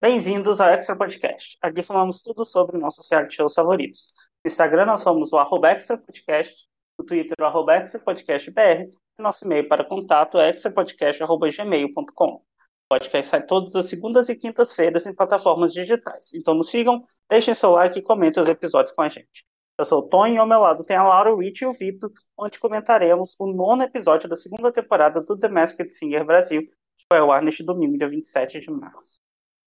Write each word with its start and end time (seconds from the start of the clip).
Bem-vindos 0.00 0.60
ao 0.60 0.68
Extra 0.68 0.94
Podcast. 0.94 1.58
Aqui 1.60 1.82
falamos 1.82 2.22
tudo 2.22 2.44
sobre 2.44 2.78
nossos 2.78 3.10
reality 3.10 3.34
shows 3.34 3.52
favoritos. 3.52 4.14
No 4.44 4.48
Instagram 4.48 4.86
nós 4.86 5.00
somos 5.00 5.32
o 5.32 5.66
Extra 5.66 5.98
Podcast, 5.98 6.68
no 6.96 7.04
Twitter 7.04 7.34
o 7.40 7.70
Extra 7.72 7.98
Podcast 7.98 8.48
BR, 8.48 8.84
e 9.18 9.22
nosso 9.22 9.44
e-mail 9.44 9.66
para 9.66 9.84
contato 9.84 10.38
é 10.38 10.50
extrapodcast.gmail.com. 10.50 12.28
O 12.28 12.42
podcast 12.88 13.28
sai 13.28 13.44
todas 13.44 13.74
as 13.74 13.86
segundas 13.86 14.28
e 14.28 14.36
quintas-feiras 14.36 15.04
em 15.04 15.12
plataformas 15.12 15.72
digitais. 15.72 16.32
Então 16.32 16.54
nos 16.54 16.70
sigam, 16.70 17.04
deixem 17.28 17.52
seu 17.52 17.72
like 17.72 17.98
e 17.98 18.02
comentem 18.02 18.40
os 18.40 18.48
episódios 18.48 18.94
com 18.94 19.02
a 19.02 19.08
gente. 19.08 19.44
Eu 19.76 19.84
sou 19.84 19.98
o 19.98 20.06
Tony 20.06 20.36
e 20.36 20.38
ao 20.38 20.46
meu 20.46 20.60
lado 20.60 20.84
tem 20.84 20.96
a 20.96 21.02
Laura, 21.02 21.34
o 21.34 21.40
Rich 21.40 21.64
e 21.64 21.66
o 21.66 21.72
Vitor, 21.72 22.12
onde 22.38 22.60
comentaremos 22.60 23.34
o 23.40 23.48
nono 23.48 23.82
episódio 23.82 24.28
da 24.28 24.36
segunda 24.36 24.70
temporada 24.70 25.20
do 25.20 25.36
The 25.36 25.48
Masked 25.48 25.92
Singer 25.92 26.24
Brasil, 26.24 26.62
que 26.62 27.04
foi 27.08 27.18
ao 27.18 27.32
ar 27.32 27.42
neste 27.42 27.64
domingo, 27.64 27.98
dia 27.98 28.08
27 28.08 28.60
de 28.60 28.70
março. 28.70 29.18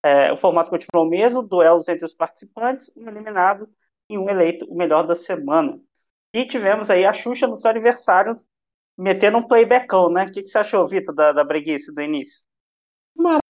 É, 0.03 0.31
o 0.31 0.35
formato 0.35 0.69
continuou 0.69 1.05
o 1.05 1.09
mesmo, 1.09 1.43
duelos 1.43 1.87
entre 1.87 2.05
os 2.05 2.13
participantes, 2.13 2.91
um 2.97 3.07
eliminado 3.07 3.69
e 4.09 4.17
um 4.17 4.29
eleito 4.29 4.65
o 4.65 4.75
melhor 4.75 5.05
da 5.05 5.15
semana. 5.15 5.79
E 6.33 6.45
tivemos 6.45 6.89
aí 6.89 7.05
a 7.05 7.13
Xuxa 7.13 7.47
no 7.47 7.57
seu 7.57 7.69
aniversário, 7.69 8.33
metendo 8.97 9.37
um 9.37 9.47
playbackão, 9.47 10.09
né? 10.09 10.25
O 10.25 10.31
que, 10.31 10.41
que 10.41 10.47
você 10.47 10.57
achou, 10.57 10.87
Vitor, 10.87 11.13
da, 11.13 11.31
da 11.31 11.43
breguice 11.43 11.93
do 11.93 12.01
início? 12.01 12.43
Maravilhoso. 13.15 13.41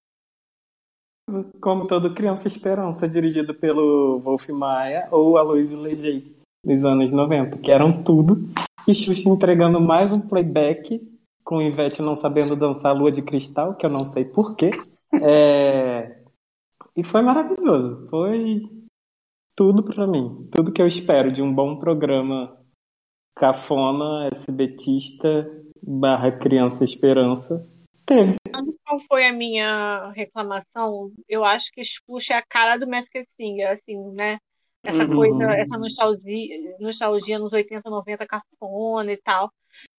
Como 1.62 1.88
todo 1.88 2.14
Criança 2.14 2.48
Esperança, 2.48 3.08
dirigido 3.08 3.54
pelo 3.54 4.20
Wolf 4.20 4.50
Maia 4.50 5.08
ou 5.12 5.38
Aloysio 5.38 5.80
Legei 5.80 6.36
nos 6.66 6.84
anos 6.84 7.12
90, 7.12 7.58
que 7.60 7.72
eram 7.72 8.04
tudo. 8.04 8.50
E 8.88 8.94
Xuxa 8.94 9.30
entregando 9.30 9.80
mais 9.80 10.12
um 10.12 10.20
playback, 10.20 11.00
com 11.44 11.62
Ivete 11.62 12.02
não 12.02 12.18
sabendo 12.18 12.56
dançar 12.56 12.96
Lua 12.96 13.12
de 13.12 13.22
Cristal, 13.22 13.76
que 13.76 13.86
eu 13.86 13.90
não 13.90 14.12
sei 14.12 14.26
porquê. 14.26 14.72
É... 15.22 16.21
E 16.96 17.04
foi 17.04 17.22
maravilhoso. 17.22 18.08
Foi 18.10 18.62
tudo 19.56 19.84
para 19.84 20.08
mim. 20.08 20.48
Tudo 20.52 20.72
que 20.72 20.82
eu 20.82 20.88
espero 20.88 21.32
de 21.32 21.42
um 21.42 21.54
bom 21.54 21.78
programa 21.80 22.58
cafona, 23.36 24.30
SBTista, 24.34 25.50
barra 25.82 26.32
Criança 26.32 26.84
Esperança, 26.84 27.68
teve. 28.06 28.36
Sabe 28.54 28.76
qual 28.86 29.00
foi 29.08 29.26
a 29.26 29.34
minha 29.34 30.12
reclamação? 30.12 31.12
Eu 31.28 31.46
acho 31.46 31.72
que 31.72 31.82
Xuxa 31.84 32.34
é 32.34 32.38
a 32.38 32.46
cara 32.46 32.78
do 32.78 32.88
Masked 32.88 33.26
Singer, 33.38 33.72
assim, 33.72 33.98
né? 34.12 34.38
Essa 34.84 35.06
Uhum. 35.06 35.16
coisa, 35.16 35.44
essa 35.54 35.78
nostalgia, 35.78 36.76
nostalgia 36.80 37.40
nos 37.40 37.54
80, 37.54 37.90
90, 37.90 38.26
cafona 38.26 39.14
e 39.14 39.18
tal. 39.18 39.52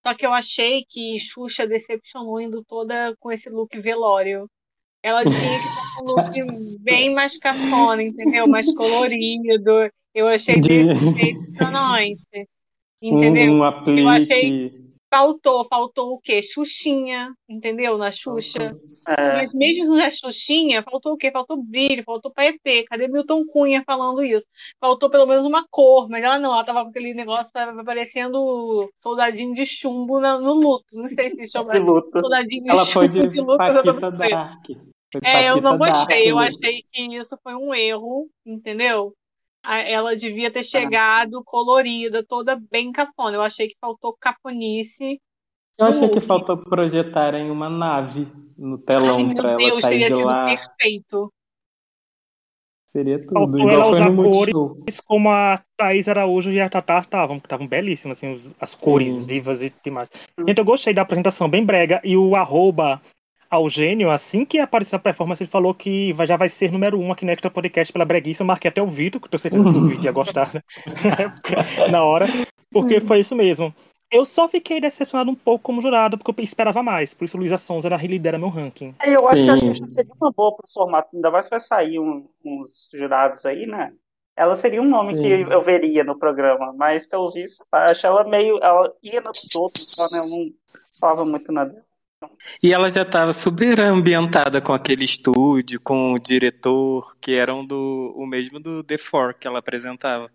Só 0.05 0.13
que 0.13 0.25
eu 0.25 0.33
achei 0.33 0.83
que 0.87 1.17
Xuxa 1.19 1.65
decepcionou 1.65 2.39
indo 2.39 2.63
toda 2.65 3.15
com 3.19 3.31
esse 3.31 3.49
look 3.49 3.79
velório. 3.79 4.47
Ela 5.03 5.23
tinha 5.25 5.59
que 5.59 5.67
estar 5.67 5.97
com 5.97 6.03
um 6.03 6.15
look 6.15 6.77
bem 6.79 7.13
mais 7.13 7.37
cafona, 7.37 8.01
entendeu? 8.03 8.47
Mais 8.47 8.65
colorido. 8.73 9.89
Eu 10.15 10.27
achei 10.27 10.55
De- 10.59 10.85
decepcionante. 10.87 12.47
Entendeu? 13.01 13.51
Um, 13.51 13.55
um 13.55 13.57
Eu 13.59 13.63
aplique. 13.63 14.07
achei- 14.09 14.83
Faltou, 15.13 15.63
faltou 15.69 16.13
o 16.13 16.19
quê? 16.19 16.41
Xuxinha, 16.41 17.31
entendeu? 17.47 17.99
Na 17.99 18.09
Xuxa. 18.09 18.75
É, 19.07 19.33
Mas 19.43 19.53
mesmo 19.53 19.95
na 19.95 20.09
Xuxinha, 20.09 20.81
faltou 20.81 21.13
o 21.13 21.17
quê? 21.17 21.29
Faltou 21.29 21.61
brilho, 21.61 22.03
faltou 22.03 22.31
paetê. 22.33 22.83
Cadê 22.89 23.07
Milton 23.07 23.45
Cunha 23.45 23.83
falando 23.85 24.23
isso? 24.23 24.47
Faltou 24.81 25.11
pelo 25.11 25.27
menos 25.27 25.45
uma 25.45 25.67
cor, 25.69 26.09
mas 26.09 26.23
ela 26.23 26.39
não, 26.39 26.51
ela 26.51 26.63
tava 26.63 26.81
com 26.81 26.89
aquele 26.89 27.13
negócio 27.13 27.51
pa- 27.53 27.71
parecendo 27.85 28.89
soldadinho 29.03 29.53
de 29.53 29.67
chumbo 29.67 30.19
no 30.19 30.53
luto. 30.55 30.85
Não 30.93 31.07
sei 31.07 31.29
se 31.29 31.47
chama 31.47 31.73
soldadinho 32.11 32.63
de 32.63 32.69
Ela 32.71 32.83
foi 32.87 33.05
chumbo 33.05 33.27
de 33.27 33.33
de 33.33 33.39
luto. 33.41 33.51
eu 33.63 33.83
Paquita. 33.83 34.11
Dark. 34.11 34.65
É, 35.21 35.49
eu 35.49 35.61
não 35.61 35.77
gostei. 35.77 36.31
Eu 36.31 36.39
achei 36.39 36.83
que 36.91 37.01
isso 37.15 37.37
foi 37.43 37.55
um 37.55 37.73
erro, 37.73 38.29
entendeu? 38.45 39.13
Ela 39.65 40.15
devia 40.15 40.51
ter 40.51 40.63
chegado 40.63 41.43
colorida, 41.43 42.23
toda 42.23 42.59
bem 42.71 42.91
cafona. 42.91 43.37
Eu 43.37 43.41
achei 43.41 43.67
que 43.67 43.77
faltou 43.79 44.15
cafonice. 44.19 45.21
Eu 45.77 45.85
achei 45.85 46.09
que 46.09 46.19
faltou 46.19 46.57
projetarem 46.57 47.49
uma 47.49 47.69
nave 47.69 48.27
no 48.57 48.77
telão 48.77 49.25
Ai, 49.25 49.33
pra 49.33 49.55
meu 49.55 49.59
ela 49.59 49.69
Deus, 49.69 49.81
sair 49.81 50.05
de 50.05 50.13
lá. 50.13 50.45
perfeito. 50.45 51.33
Seria 52.91 53.17
tudo. 53.19 53.33
Faltou 53.33 53.59
Igual 53.59 53.73
ela 53.73 53.87
usar 53.87 54.15
cores. 54.15 54.53
Multishow. 54.53 54.77
como 55.07 55.29
a 55.31 55.63
Thaís 55.75 56.07
Araújo 56.07 56.51
e 56.51 56.61
a 56.61 56.69
Tatá 56.69 56.99
estavam, 56.99 57.39
que 57.39 57.47
estavam 57.47 57.67
belíssimas, 57.67 58.17
assim, 58.17 58.53
as 58.59 58.75
cores 58.75 59.15
Sim. 59.15 59.25
vivas 59.25 59.63
e 59.63 59.73
demais. 59.83 60.09
Gente, 60.47 60.59
eu 60.59 60.65
gostei 60.65 60.93
da 60.93 61.01
apresentação, 61.01 61.49
bem 61.49 61.65
brega. 61.65 61.99
E 62.03 62.15
o 62.15 62.35
arroba 62.35 63.01
ao 63.53 63.69
gênio, 63.69 64.09
assim 64.09 64.43
que 64.45 64.57
apareceu 64.59 64.97
a 64.97 64.99
performance, 64.99 65.43
ele 65.43 65.49
falou 65.49 65.73
que 65.73 66.11
vai- 66.13 66.25
já 66.25 66.35
vai 66.35 66.49
ser 66.49 66.71
número 66.71 66.99
um 66.99 67.11
aqui 67.11 67.23
no 67.23 67.31
Extra 67.31 67.51
Podcast 67.51 67.93
pela 67.93 68.03
breguiça. 68.05 68.41
Eu 68.43 68.47
marquei 68.47 68.69
até 68.69 68.81
o 68.81 68.87
Vitor, 68.87 69.21
que 69.21 69.27
eu 69.27 69.29
tenho 69.31 69.39
certeza 69.41 69.63
que 69.63 69.69
o 69.77 69.87
Vitor 69.87 70.05
ia 70.05 70.11
gostar, 70.11 70.51
né? 70.53 70.61
Na 71.91 72.03
hora. 72.03 72.25
Porque 72.71 72.99
foi 72.99 73.19
isso 73.19 73.35
mesmo. 73.35 73.73
Eu 74.11 74.25
só 74.25 74.47
fiquei 74.47 74.79
decepcionado 74.79 75.29
um 75.31 75.35
pouco 75.35 75.63
como 75.63 75.81
jurado, 75.81 76.17
porque 76.17 76.41
eu 76.41 76.43
esperava 76.43 76.83
mais. 76.83 77.13
Por 77.13 77.25
isso, 77.25 77.37
Luísa 77.37 77.57
Sonza 77.57 77.87
ela 77.87 77.97
lidera 77.97 78.37
meu 78.37 78.49
ranking. 78.49 78.93
É, 79.03 79.15
Eu 79.15 79.27
acho 79.27 79.43
que 79.43 79.49
a 79.49 79.57
Sim. 79.57 79.73
Xuxa 79.73 79.85
seria 79.91 80.13
uma 80.19 80.31
boa 80.31 80.55
pro 80.55 80.67
formato, 80.71 81.09
ainda 81.15 81.31
mais 81.31 81.49
vai 81.49 81.59
sair 81.59 81.99
um- 81.99 82.25
uns 82.45 82.89
jurados 82.93 83.45
aí, 83.45 83.65
né? 83.65 83.91
Ela 84.35 84.55
seria 84.55 84.81
um 84.81 84.89
nome 84.89 85.15
Sim. 85.15 85.21
que 85.23 85.53
eu 85.53 85.61
veria 85.61 86.03
no 86.03 86.17
programa, 86.17 86.73
mas 86.75 87.05
pelo 87.05 87.29
visto, 87.31 87.63
eu 87.71 87.79
acho 87.79 88.05
ela 88.07 88.23
meio. 88.23 88.57
Ela 88.63 88.91
ia 89.03 89.21
nos 89.21 89.55
outros, 89.55 89.91
só, 89.91 90.07
né? 90.11 90.19
Eu 90.23 90.27
não 90.27 90.49
falava 90.99 91.23
muito 91.25 91.51
nada. 91.51 91.83
E 92.61 92.73
ela 92.73 92.89
já 92.89 93.01
estava 93.03 93.31
super 93.33 93.79
ambientada 93.79 94.61
com 94.61 94.73
aquele 94.73 95.03
estúdio, 95.03 95.79
com 95.81 96.13
o 96.13 96.19
diretor, 96.19 97.17
que 97.19 97.33
eram 97.33 97.65
do 97.65 98.13
o 98.15 98.25
mesmo 98.25 98.59
do 98.59 98.83
The 98.83 98.97
Four 98.97 99.33
que 99.37 99.47
ela 99.47 99.59
apresentava. 99.59 100.31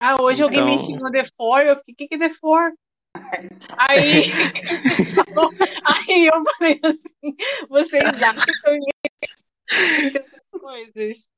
Ah, 0.00 0.20
hoje 0.22 0.42
alguém 0.42 0.64
me 0.64 0.74
Então- 0.74 0.84
ensinou 0.84 1.10
The 1.10 1.28
Four, 1.36 1.60
eu 1.62 1.76
fiquei, 1.84 1.92
o 1.94 1.96
que 1.96 2.08
que 2.08 2.14
é 2.14 2.28
The 2.28 2.30
Four? 2.34 2.72
Aí, 3.76 4.30
aí 6.08 6.26
eu 6.26 6.42
falei 6.58 6.80
assim, 6.84 7.36
vocês 7.68 8.04
acham 8.04 8.44
essas 10.08 10.60
coisas? 10.60 11.28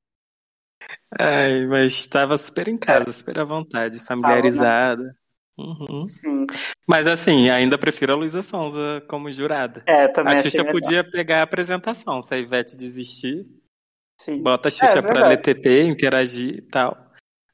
Ai, 1.18 1.66
mas 1.66 1.92
estava 1.94 2.36
super 2.36 2.68
em 2.68 2.76
casa, 2.78 3.12
super 3.12 3.38
à 3.38 3.44
vontade, 3.44 3.98
familiarizada. 4.00 5.14
Uhum. 5.60 6.06
Sim. 6.06 6.46
Mas 6.86 7.06
assim, 7.06 7.50
ainda 7.50 7.76
prefiro 7.76 8.12
a 8.14 8.16
Luísa 8.16 8.42
Sonza 8.42 9.04
como 9.08 9.30
jurada. 9.30 9.82
É, 9.86 10.08
também 10.08 10.32
A 10.32 10.42
Xuxa 10.42 10.58
legal. 10.58 10.72
podia 10.72 11.04
pegar 11.10 11.40
a 11.40 11.42
apresentação, 11.42 12.22
se 12.22 12.34
a 12.34 12.38
Ivete 12.38 12.76
desistir, 12.76 13.46
Sim. 14.20 14.42
bota 14.42 14.68
a 14.68 14.70
Xuxa 14.70 14.98
É, 14.98 15.02
pra 15.02 15.28
ler 15.28 15.36
verdade. 15.36 15.42
TP, 15.54 15.82
interagir 15.84 16.58
e 16.58 16.62
tal. 16.62 16.96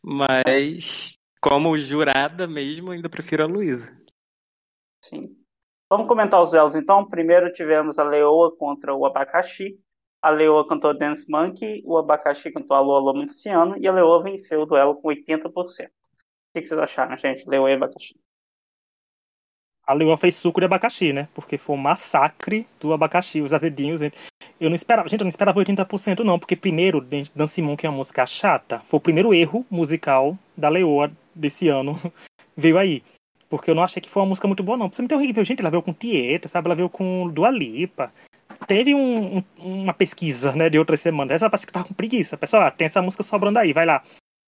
Mas 0.02 1.16
como 1.40 1.76
jurada 1.76 2.46
mesmo, 2.46 2.90
ainda 2.92 3.08
prefiro 3.08 3.42
a 3.42 3.46
Luísa. 3.46 3.94
Sim. 5.04 5.36
Vamos 5.90 6.08
comentar 6.08 6.40
os 6.40 6.50
duelos 6.50 6.74
então. 6.74 7.06
Primeiro 7.06 7.52
tivemos 7.52 7.98
a 7.98 8.04
Leoa 8.04 8.56
contra 8.56 8.94
o 8.94 9.04
Abacaxi. 9.06 9.78
A 10.22 10.30
Leoa 10.30 10.66
cantou 10.66 10.96
Dance 10.96 11.30
Monkey, 11.30 11.82
o 11.84 11.96
Abacaxi 11.98 12.50
cantou 12.50 12.76
Alô 12.76 12.96
Alô 12.96 13.14
Marciano 13.14 13.76
e 13.78 13.86
a 13.86 13.92
Leoa 13.92 14.20
venceu 14.22 14.62
o 14.62 14.66
duelo 14.66 14.96
com 14.96 15.08
80%. 15.08 15.88
Que 16.56 16.62
que 16.62 16.68
vocês 16.68 16.80
acharam, 16.80 17.14
gente? 17.18 17.46
Leoa 17.46 17.70
e 17.70 17.74
Abacaxi. 17.74 18.14
A 19.86 19.92
Leoa 19.92 20.16
fez 20.16 20.34
suco 20.36 20.58
de 20.58 20.64
abacaxi, 20.64 21.12
né? 21.12 21.28
Porque 21.34 21.58
foi 21.58 21.76
um 21.76 21.78
massacre 21.78 22.66
do 22.80 22.94
abacaxi, 22.94 23.42
os 23.42 23.52
azedinhos. 23.52 24.00
gente. 24.00 24.16
Eu 24.58 24.70
não 24.70 24.74
esperava, 24.74 25.06
gente, 25.06 25.20
eu 25.20 25.24
não 25.26 25.28
esperava 25.28 25.60
80% 25.60 26.20
não, 26.24 26.38
porque 26.38 26.56
primeiro, 26.56 27.02
Dan 27.02 27.46
Simon, 27.46 27.76
que 27.76 27.86
é 27.86 27.90
uma 27.90 27.98
música 27.98 28.24
chata, 28.24 28.78
foi 28.80 28.96
o 28.96 29.00
primeiro 29.02 29.34
erro 29.34 29.66
musical 29.70 30.36
da 30.56 30.70
Leoa 30.70 31.12
desse 31.34 31.68
ano, 31.68 31.92
veio 32.56 32.78
aí. 32.78 33.04
Porque 33.50 33.70
eu 33.70 33.74
não 33.74 33.82
achei 33.82 34.00
que 34.00 34.08
foi 34.08 34.22
uma 34.22 34.30
música 34.30 34.48
muito 34.48 34.62
boa, 34.62 34.78
não. 34.78 34.88
Precisa 34.88 35.02
me 35.02 35.08
ter 35.10 35.14
horrível. 35.14 35.44
Gente, 35.44 35.60
ela 35.60 35.70
veio 35.70 35.82
com 35.82 35.92
Tieta, 35.92 36.48
sabe? 36.48 36.68
Ela 36.68 36.74
veio 36.74 36.88
com 36.88 37.28
Dua 37.28 37.50
Lipa. 37.50 38.10
Teve 38.66 38.94
um- 38.94 39.36
um- 39.36 39.44
uma 39.58 39.92
pesquisa, 39.92 40.52
né, 40.56 40.70
de 40.70 40.78
outras 40.78 41.02
semanas. 41.02 41.34
Essa 41.34 41.50
parece 41.50 41.66
que 41.66 41.72
tava 41.72 41.84
com 41.84 41.92
preguiça. 41.92 42.38
Pessoal, 42.38 42.62
ah, 42.62 42.70
tem 42.70 42.86
essa 42.86 43.02
música 43.02 43.22
sobrando 43.22 43.58
aí, 43.58 43.74
vai 43.74 43.84
lá. 43.84 44.02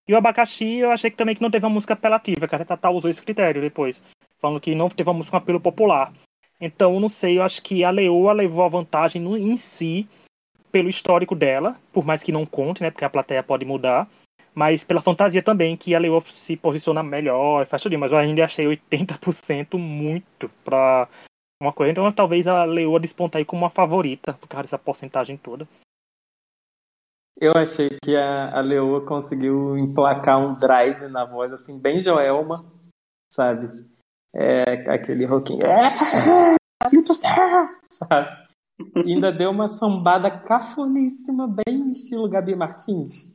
E 0.09 0.15
o 0.15 0.17
abacaxi, 0.17 0.79
eu 0.79 0.91
achei 0.91 1.11
que 1.11 1.17
também 1.19 1.35
que 1.35 1.43
não 1.43 1.51
teve 1.51 1.67
uma 1.67 1.75
música 1.75 1.93
apelativa, 1.93 2.49
que 2.49 2.55
a 2.55 2.65
Tatá 2.65 2.91
usou 2.91 3.11
esse 3.11 3.23
critério 3.23 3.61
depois 3.61 4.03
falando 4.39 4.61
que 4.61 4.75
não 4.75 4.89
teve 4.89 5.11
uma 5.11 5.17
música 5.17 5.33
com 5.33 5.43
apelo 5.43 5.61
popular. 5.61 6.13
Então, 6.61 6.99
não 6.99 7.09
sei, 7.09 7.39
eu 7.39 7.43
acho 7.43 7.63
que 7.63 7.85
a 7.85 7.91
Leoa 7.91 8.33
levou 8.33 8.65
a 8.65 8.69
vantagem 8.69 9.21
no, 9.21 9.37
em 9.37 9.57
si, 9.57 10.09
pelo 10.73 10.89
histórico 10.89 11.35
dela, 11.35 11.77
por 11.93 12.05
mais 12.05 12.23
que 12.23 12.33
não 12.33 12.47
conte, 12.47 12.83
né, 12.83 12.91
porque 12.91 13.05
a 13.05 13.11
plateia 13.11 13.43
pode 13.43 13.65
mudar, 13.65 14.09
mas 14.55 14.83
pela 14.83 15.03
fantasia 15.03 15.43
também, 15.43 15.77
que 15.77 15.95
a 15.95 15.99
Leoa 15.99 16.23
se 16.29 16.57
posiciona 16.57 17.03
melhor, 17.03 17.67
faz 17.67 17.83
tudo, 17.83 17.99
mas 17.99 18.11
eu 18.11 18.19
ainda 18.19 18.45
achei 18.45 18.67
80% 18.67 19.79
muito 19.79 20.51
pra 20.65 21.09
uma 21.61 21.73
coisa, 21.73 21.93
então 21.93 22.11
talvez 22.13 22.47
a 22.47 22.65
Leoa 22.65 23.01
desponta 23.01 23.39
aí 23.39 23.45
como 23.45 23.63
uma 23.63 23.71
favorita, 23.71 24.35
por 24.35 24.49
causa 24.49 24.65
dessa 24.65 24.79
porcentagem 24.79 25.37
toda. 25.37 25.67
Eu 27.41 27.53
achei 27.55 27.91
que 28.03 28.17
a, 28.17 28.59
a 28.59 28.61
Leoa 28.61 29.05
conseguiu 29.05 29.79
emplacar 29.79 30.39
um 30.39 30.55
drive 30.55 31.07
na 31.09 31.25
voz, 31.25 31.53
assim, 31.53 31.79
bem 31.79 32.01
Joelma, 32.01 32.65
sabe? 33.33 33.69
É, 34.35 34.91
aquele 34.91 35.25
roquinho. 35.25 35.65
É, 35.65 35.95
sabe? 37.91 38.49
E 39.05 39.15
ainda 39.15 39.33
deu 39.33 39.51
uma 39.51 39.69
sambada 39.69 40.31
cafoníssima, 40.31 41.49
bem 41.49 41.91
estilo 41.91 42.29
Gabi 42.29 42.55
Martins. 42.55 43.33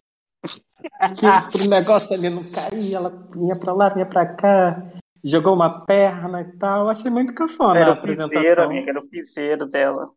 Que 1.51 1.63
o 1.63 1.69
negócio 1.69 2.13
ali 2.13 2.29
não 2.29 2.41
caía, 2.51 2.97
ela 2.97 3.09
vinha 3.33 3.57
pra 3.59 3.73
lá, 3.73 3.89
vinha 3.89 4.05
pra 4.05 4.25
cá, 4.25 4.83
jogou 5.23 5.53
uma 5.53 5.85
perna 5.85 6.41
e 6.41 6.57
tal. 6.57 6.89
Achei 6.89 7.09
muito 7.09 7.33
cafona 7.33 7.79
Era 7.79 7.91
a 7.91 7.93
o 7.93 8.01
piseiro, 8.01 8.23
apresentação. 8.25 8.65
amiga, 8.65 8.89
era 8.89 8.99
o 8.99 9.07
piseiro 9.07 9.65
dela. 9.65 10.11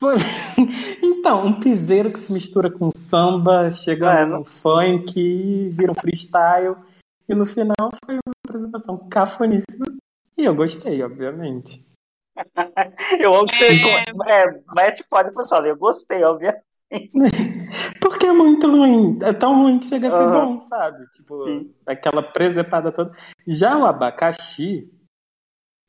Pois- 0.00 0.22
Então, 1.02 1.46
um 1.46 1.60
piseiro 1.60 2.10
que 2.12 2.18
se 2.18 2.32
mistura 2.32 2.70
com 2.70 2.88
samba, 2.90 3.70
chega 3.70 4.20
É, 4.20 4.24
no 4.24 4.44
funk, 4.44 5.68
vira 5.70 5.92
um 5.92 5.94
freestyle. 5.94 6.76
E 7.28 7.34
no 7.34 7.44
final 7.46 7.90
foi 8.04 8.14
uma 8.14 8.32
apresentação 8.48 8.96
cafoníssima. 9.08 9.86
E 10.36 10.44
eu 10.44 10.54
gostei, 10.54 11.02
obviamente. 11.02 11.84
Eu 13.20 13.34
amo 13.34 13.46
que 13.46 13.54
você. 13.56 13.86
É. 14.28 14.42
É, 14.44 14.60
mete 14.74 15.04
pode 15.10 15.30
solo. 15.46 15.66
Eu 15.66 15.76
gostei, 15.76 16.24
obviamente. 16.24 16.62
Porque 18.00 18.26
é 18.26 18.32
muito 18.32 18.66
ruim. 18.66 19.18
É 19.22 19.32
tão 19.34 19.62
ruim 19.62 19.78
que 19.78 19.86
chega 19.86 20.08
a 20.08 20.10
ser 20.10 20.16
Aham. 20.16 20.46
bom, 20.46 20.60
sabe? 20.62 21.04
Tipo, 21.10 21.44
Sim. 21.44 21.70
aquela 21.86 22.22
presepada 22.22 22.90
toda. 22.90 23.12
Já 23.46 23.76
o 23.76 23.84
abacaxi, 23.84 24.90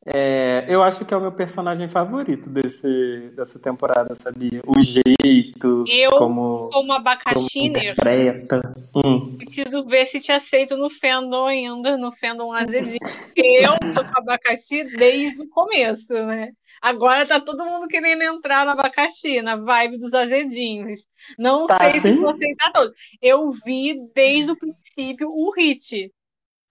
é, 0.05 0.65
eu 0.67 0.81
acho 0.81 1.05
que 1.05 1.13
é 1.13 1.17
o 1.17 1.21
meu 1.21 1.31
personagem 1.31 1.87
favorito 1.87 2.49
desse, 2.49 3.31
dessa 3.35 3.59
temporada, 3.59 4.15
sabia? 4.15 4.61
O 4.65 4.81
jeito, 4.81 5.83
Eu, 5.87 6.11
como, 6.11 6.69
como 6.69 6.71
como 6.71 6.93
abacaxiner, 6.93 7.91
interpreta. 7.91 8.73
Hum. 8.95 9.37
preciso 9.37 9.85
ver 9.85 10.07
se 10.07 10.19
te 10.19 10.31
aceito 10.31 10.75
no 10.75 10.89
fandom 10.89 11.45
ainda, 11.45 11.97
no 11.97 12.11
fandom 12.13 12.51
azedinho. 12.51 12.97
Eu 13.35 13.73
com 13.79 14.19
abacaxi 14.19 14.83
desde 14.83 15.41
o 15.41 15.49
começo, 15.49 16.13
né? 16.13 16.51
Agora 16.81 17.27
tá 17.27 17.39
todo 17.39 17.63
mundo 17.63 17.87
querendo 17.87 18.23
entrar 18.23 18.65
no 18.65 18.71
abacaxi, 18.71 19.39
na 19.39 19.55
vibe 19.55 19.99
dos 19.99 20.15
azedinhos. 20.15 21.01
Não 21.37 21.67
Tá 21.67 21.77
sei 21.77 21.91
se 21.91 22.07
assim? 22.07 22.19
vou 22.19 22.31
aceitar 22.31 22.71
todos. 22.71 22.91
Eu 23.21 23.51
vi 23.51 23.99
desde 24.15 24.51
o 24.51 24.55
princípio 24.57 25.29
o 25.29 25.51
hit. 25.51 26.11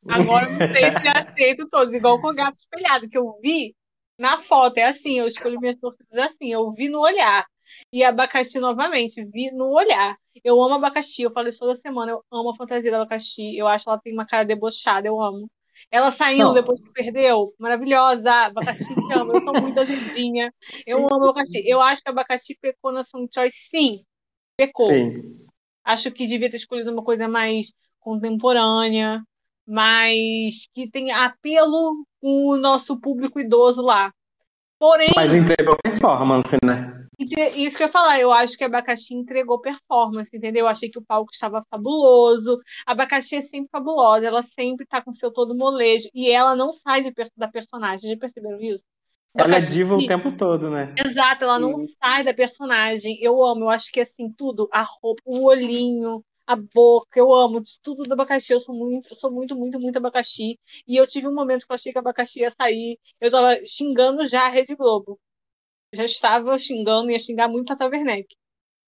Agora 0.08 0.46
eu 0.46 0.52
não 0.52 0.58
sei 0.58 1.00
se 1.00 1.08
aceito 1.08 1.68
todos, 1.68 1.92
igual 1.94 2.20
com 2.20 2.28
o 2.28 2.34
gato 2.34 2.58
espelhado, 2.58 3.08
que 3.08 3.18
eu 3.18 3.38
vi 3.42 3.74
na 4.18 4.38
foto. 4.38 4.78
É 4.78 4.84
assim, 4.84 5.18
eu 5.18 5.26
escolhi 5.26 5.56
minhas 5.60 5.78
torcidas 5.78 6.18
assim, 6.26 6.52
eu 6.52 6.70
vi 6.72 6.88
no 6.88 7.00
olhar. 7.00 7.46
E 7.92 8.02
abacaxi 8.02 8.58
novamente, 8.58 9.24
vi 9.24 9.50
no 9.52 9.70
olhar. 9.70 10.16
Eu 10.44 10.62
amo 10.62 10.74
abacaxi, 10.74 11.22
eu 11.22 11.32
falo 11.32 11.48
isso 11.48 11.60
toda 11.60 11.74
semana, 11.74 12.12
eu 12.12 12.22
amo 12.32 12.50
a 12.50 12.56
fantasia 12.56 12.90
do 12.90 12.96
abacaxi. 12.96 13.56
Eu 13.56 13.66
acho 13.66 13.84
que 13.84 13.90
ela 13.90 14.00
tem 14.00 14.12
uma 14.12 14.26
cara 14.26 14.44
debochada, 14.44 15.06
eu 15.06 15.20
amo. 15.20 15.50
Ela 15.90 16.10
saindo 16.10 16.46
Não. 16.46 16.54
depois 16.54 16.80
que 16.80 16.92
perdeu, 16.92 17.52
maravilhosa. 17.58 18.46
Abacaxi 18.46 18.84
te 18.84 19.12
amo, 19.12 19.34
eu 19.34 19.40
sou 19.40 19.60
muito 19.60 19.78
azedinha. 19.80 20.52
Eu 20.86 20.98
amo 20.98 21.24
abacaxi. 21.24 21.62
Eu 21.66 21.80
acho 21.80 22.02
que 22.02 22.10
abacaxi 22.10 22.58
pecou 22.60 22.92
na 22.92 23.04
Song 23.04 23.28
Choice, 23.32 23.56
sim. 23.70 24.04
Pecou. 24.56 24.90
Sim. 24.90 25.46
Acho 25.84 26.10
que 26.10 26.26
devia 26.26 26.50
ter 26.50 26.56
escolhido 26.56 26.92
uma 26.92 27.02
coisa 27.02 27.26
mais 27.26 27.72
contemporânea, 28.00 29.22
mais 29.70 30.68
que 30.74 30.90
tem 30.90 31.12
apelo 31.12 32.04
com 32.20 32.48
o 32.48 32.56
nosso 32.56 33.00
público 33.00 33.38
idoso 33.38 33.80
lá. 33.80 34.12
Porém, 34.78 35.10
Mas 35.14 35.34
entregou 35.34 35.76
performance, 35.82 36.56
né? 36.64 37.06
isso 37.18 37.76
que 37.76 37.82
eu 37.82 37.86
ia 37.86 37.92
falar, 37.92 38.18
eu 38.18 38.32
acho 38.32 38.56
que 38.56 38.64
Abacaxi 38.64 39.14
entregou 39.14 39.60
performance, 39.60 40.34
entendeu? 40.34 40.62
Eu 40.62 40.68
achei 40.68 40.88
que 40.88 40.98
o 40.98 41.04
palco 41.04 41.30
estava 41.30 41.62
fabuloso. 41.70 42.58
Abacaxi 42.86 43.36
é 43.36 43.40
sempre 43.42 43.68
fabulosa, 43.70 44.24
ela 44.24 44.42
sempre 44.42 44.86
tá 44.86 45.02
com 45.02 45.12
seu 45.12 45.30
todo 45.30 45.54
molejo 45.54 46.08
e 46.14 46.30
ela 46.30 46.56
não 46.56 46.72
sai 46.72 47.02
de 47.02 47.12
da 47.36 47.46
personagem. 47.46 48.10
Já 48.10 48.16
perceberam 48.16 48.58
isso? 48.60 48.84
Ela 49.36 49.56
é 49.56 49.60
diva 49.60 49.96
o 49.96 50.06
tempo 50.06 50.32
todo, 50.32 50.70
né? 50.70 50.94
Exato, 50.98 51.44
ela 51.44 51.58
não 51.58 51.80
Sim. 51.80 51.94
sai 52.02 52.24
da 52.24 52.34
personagem. 52.34 53.18
Eu 53.20 53.44
amo, 53.44 53.64
eu 53.64 53.68
acho 53.68 53.92
que 53.92 54.00
assim, 54.00 54.32
tudo, 54.32 54.68
a 54.72 54.82
roupa, 54.82 55.22
o 55.24 55.46
olhinho, 55.46 56.24
a 56.50 56.56
boca, 56.56 57.18
eu 57.18 57.32
amo 57.32 57.62
tudo 57.80 58.02
do 58.02 58.12
abacaxi. 58.12 58.52
Eu 58.52 58.60
sou 58.60 58.74
muito, 58.74 59.10
eu 59.10 59.14
sou 59.16 59.30
muito, 59.30 59.54
muito, 59.54 59.78
muito 59.78 59.96
abacaxi. 59.98 60.58
E 60.86 60.96
eu 60.96 61.06
tive 61.06 61.28
um 61.28 61.34
momento 61.34 61.64
que 61.64 61.70
eu 61.70 61.76
achei 61.76 61.92
que 61.92 61.98
abacaxi 61.98 62.40
ia 62.40 62.50
sair. 62.50 62.98
Eu 63.20 63.30
tava 63.30 63.56
xingando 63.64 64.26
já 64.26 64.46
a 64.46 64.48
Rede 64.48 64.74
Globo. 64.74 65.16
Já 65.94 66.04
estava 66.04 66.58
xingando, 66.58 67.10
ia 67.12 67.20
xingar 67.20 67.46
muito 67.46 67.72
a 67.72 67.76
Tata 67.76 67.88
Werneck. 67.96 68.34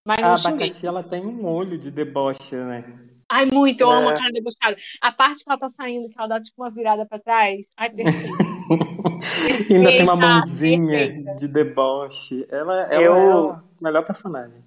Mas 0.05 0.19
A 0.19 0.27
não 0.29 0.35
xinguei. 0.37 0.55
abacaxi, 0.67 0.85
ela 0.85 1.03
tem 1.03 1.25
um 1.25 1.45
olho 1.45 1.77
de 1.77 1.89
deboche, 1.89 2.53
né? 2.53 2.83
Ai, 3.31 3.45
muito, 3.45 3.79
eu 3.79 3.89
amo 3.89 4.09
É. 4.09 4.13
a 4.15 4.17
cara 4.17 4.31
debochada. 4.33 4.75
A 5.01 5.11
parte 5.13 5.45
que 5.45 5.49
ela 5.49 5.57
tá 5.57 5.69
saindo, 5.69 6.09
que 6.09 6.15
ela 6.19 6.27
dá 6.27 6.41
tipo 6.41 6.61
uma 6.61 6.69
virada 6.69 7.05
pra 7.05 7.17
trás. 7.17 7.65
Ai, 7.77 7.89
perfeito. 7.89 8.37
Ainda 9.71 9.89
tem 9.89 10.03
uma 10.03 10.17
mãozinha 10.17 10.97
perfeita. 11.07 11.35
de 11.35 11.47
deboche. 11.47 12.45
Ela, 12.49 12.81
ela 12.91 13.01
Eu- 13.01 13.15
é 13.15 13.35
o 13.35 13.59
melhor 13.81 14.03
personagem. 14.05 14.61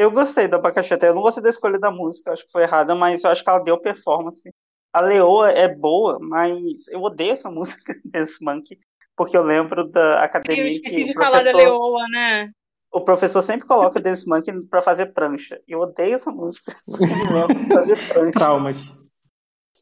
Eu 0.00 0.10
gostei 0.10 0.48
do 0.48 0.56
abacaxi 0.56 0.94
até. 0.94 1.08
Eu 1.08 1.14
não 1.14 1.20
gostei 1.20 1.42
da 1.42 1.50
escolha 1.50 1.78
da 1.78 1.90
música, 1.90 2.32
acho 2.32 2.46
que 2.46 2.52
foi 2.52 2.62
errada, 2.62 2.94
mas 2.94 3.22
eu 3.22 3.30
acho 3.30 3.44
que 3.44 3.50
ela 3.50 3.58
deu 3.58 3.78
performance. 3.78 4.50
A 4.90 5.02
Leoa 5.02 5.50
é 5.50 5.68
boa, 5.68 6.18
mas 6.18 6.88
eu 6.88 7.02
odeio 7.02 7.32
essa 7.32 7.50
música 7.52 7.92
desse 8.02 8.42
Monkey, 8.42 8.78
porque 9.14 9.36
eu 9.36 9.42
lembro 9.42 9.86
da 9.90 10.20
Eu 10.20 10.24
academia 10.24 10.70
esqueci 10.70 10.96
que 10.96 11.04
de 11.04 11.10
o 11.10 11.14
falar 11.14 11.42
da 11.42 11.50
professor, 11.50 11.58
Leoa, 11.58 12.08
né? 12.08 12.50
o 12.90 13.00
professor 13.02 13.42
sempre 13.42 13.66
coloca 13.66 14.00
Dance 14.00 14.26
Monkey 14.26 14.66
pra 14.68 14.80
fazer 14.80 15.12
prancha. 15.12 15.60
Eu 15.68 15.80
odeio 15.80 16.14
essa 16.14 16.30
música. 16.30 16.72
Eu 16.88 17.34
lembro 17.34 17.66
de 17.66 17.74
fazer 17.74 18.08
prancha. 18.08 18.32
Traumas. 18.32 19.10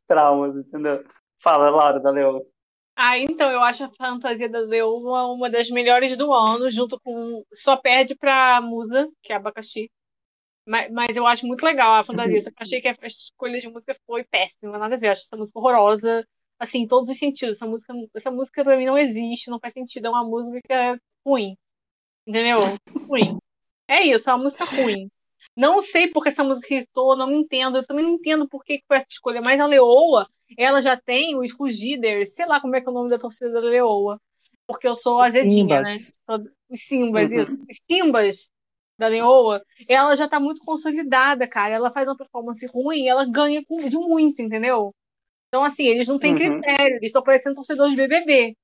Traumas, 0.08 0.56
entendeu? 0.56 1.04
Fala, 1.40 1.70
Laura, 1.70 2.00
da 2.00 2.10
Leoa. 2.10 2.42
Ah, 2.96 3.16
então, 3.16 3.48
eu 3.52 3.62
acho 3.62 3.84
a 3.84 3.90
fantasia 3.96 4.48
da 4.48 4.58
Leoa 4.58 5.32
uma 5.32 5.48
das 5.48 5.70
melhores 5.70 6.16
do 6.16 6.32
ano, 6.32 6.68
junto 6.68 6.98
com. 6.98 7.44
Só 7.54 7.76
perde 7.76 8.16
pra 8.16 8.60
Musa, 8.60 9.08
que 9.22 9.32
é 9.32 9.36
abacaxi. 9.36 9.88
Mas, 10.68 10.92
mas 10.92 11.16
eu 11.16 11.26
acho 11.26 11.46
muito 11.46 11.64
legal 11.64 11.94
a 11.94 12.04
fantasia. 12.04 12.42
Só 12.42 12.50
que 12.50 12.56
eu 12.60 12.62
achei 12.62 12.80
que 12.82 12.88
a 12.88 12.96
escolha 13.06 13.58
de 13.58 13.68
música 13.68 13.96
foi 14.06 14.22
péssima, 14.24 14.76
nada 14.76 14.96
a 14.96 14.98
ver. 14.98 15.06
Eu 15.06 15.12
acho 15.12 15.22
essa 15.22 15.36
música 15.36 15.58
horrorosa, 15.58 16.28
assim, 16.58 16.80
em 16.80 16.86
todos 16.86 17.10
os 17.10 17.18
sentidos. 17.18 17.56
Essa 17.56 17.66
música, 17.66 17.94
essa 18.14 18.30
música 18.30 18.62
pra 18.62 18.76
mim 18.76 18.84
não 18.84 18.98
existe, 18.98 19.48
não 19.48 19.58
faz 19.58 19.72
sentido. 19.72 20.08
É 20.08 20.10
uma 20.10 20.24
música 20.24 20.74
é 20.74 20.98
ruim. 21.26 21.56
Entendeu? 22.26 22.58
Ruim. 23.08 23.30
É 23.88 24.02
isso, 24.02 24.28
é 24.28 24.34
uma 24.34 24.44
música 24.44 24.66
ruim. 24.66 25.08
Não 25.56 25.80
sei 25.80 26.08
porque 26.08 26.28
essa 26.28 26.44
música 26.44 26.74
irritou, 26.74 27.16
não 27.16 27.32
entendo. 27.32 27.78
Eu 27.78 27.86
também 27.86 28.04
não 28.04 28.12
entendo 28.12 28.46
por 28.46 28.62
que 28.62 28.76
que 28.76 28.84
foi 28.86 28.98
essa 28.98 29.06
escolha. 29.08 29.40
Mas 29.40 29.58
a 29.58 29.64
Leoa, 29.64 30.28
ela 30.58 30.82
já 30.82 30.98
tem 30.98 31.34
os 31.34 31.50
Fugiders, 31.50 32.34
sei 32.34 32.44
lá 32.44 32.60
como 32.60 32.76
é 32.76 32.80
que 32.82 32.86
é 32.86 32.90
o 32.90 32.94
nome 32.94 33.08
da 33.08 33.18
torcida 33.18 33.50
da 33.50 33.60
Leoa. 33.60 34.20
Porque 34.66 34.86
eu 34.86 34.94
sou 34.94 35.18
azedinha, 35.18 35.80
né? 35.80 35.94
Simbas. 35.94 36.12
Os 36.68 36.82
Simbas, 36.82 37.32
Uhum. 37.32 37.42
isso. 37.42 37.58
Os 37.70 37.78
Simbas 37.90 38.50
da 38.98 39.06
Leoa, 39.08 39.62
ela 39.88 40.16
já 40.16 40.26
tá 40.28 40.40
muito 40.40 40.60
consolidada, 40.64 41.46
cara. 41.46 41.74
Ela 41.74 41.90
faz 41.92 42.08
uma 42.08 42.16
performance 42.16 42.66
ruim 42.66 43.04
e 43.04 43.08
ela 43.08 43.24
ganha 43.24 43.64
com- 43.64 43.78
de 43.88 43.96
muito, 43.96 44.42
entendeu? 44.42 44.92
Então, 45.48 45.62
assim, 45.64 45.86
eles 45.86 46.08
não 46.08 46.18
têm 46.18 46.32
Uhum. 46.32 46.38
critério, 46.38 46.96
eles 46.96 47.06
estão 47.06 47.22
parecendo 47.22 47.54
torcedores 47.54 47.92
de 47.94 47.96
BBB. 47.96 48.54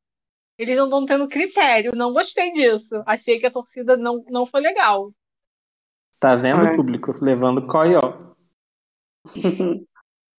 Eles 0.58 0.76
não 0.76 0.84
estão 0.84 1.06
tendo 1.06 1.28
critério. 1.28 1.92
Não 1.94 2.12
gostei 2.12 2.52
disso. 2.52 3.02
Achei 3.06 3.38
que 3.40 3.46
a 3.46 3.50
torcida 3.50 3.96
não, 3.96 4.24
não 4.28 4.44
foi 4.46 4.60
legal. 4.60 5.10
Tá 6.20 6.36
vendo, 6.36 6.66
É. 6.66 6.76
público? 6.76 7.12
Levando 7.20 7.66
coió. 7.66 8.00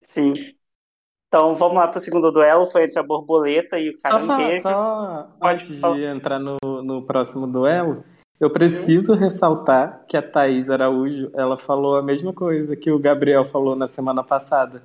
Sim. 0.00 0.34
Então 1.28 1.54
vamos 1.54 1.76
lá 1.76 1.88
pro 1.88 2.00
segundo 2.00 2.30
duelo. 2.30 2.64
Foi 2.66 2.84
entre 2.84 2.98
a 2.98 3.02
borboleta 3.02 3.78
e 3.78 3.90
o 3.90 3.98
Só, 3.98 4.08
caranguejo. 4.10 4.62
só 4.62 5.24
Pode 5.38 5.64
antes 5.64 5.80
falar. 5.80 5.94
de 5.96 6.04
entrar 6.04 6.38
no, 6.38 6.56
no 6.62 7.04
próximo 7.06 7.46
duelo, 7.46 8.04
eu 8.40 8.50
preciso 8.50 9.14
ressaltar 9.14 10.04
que 10.08 10.16
a 10.16 10.22
Thaís 10.22 10.68
Araújo, 10.70 11.30
ela 11.34 11.56
falou 11.56 11.96
a 11.96 12.02
mesma 12.02 12.32
coisa 12.32 12.76
que 12.76 12.90
o 12.90 12.98
Gabriel 12.98 13.44
falou 13.44 13.74
na 13.76 13.88
semana 13.88 14.22
passada, 14.22 14.82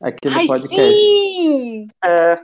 aqui 0.00 0.28
no 0.28 0.36
Ai, 0.38 0.46
podcast. 0.46 0.94
sim! 0.94 1.88
É, 2.04 2.38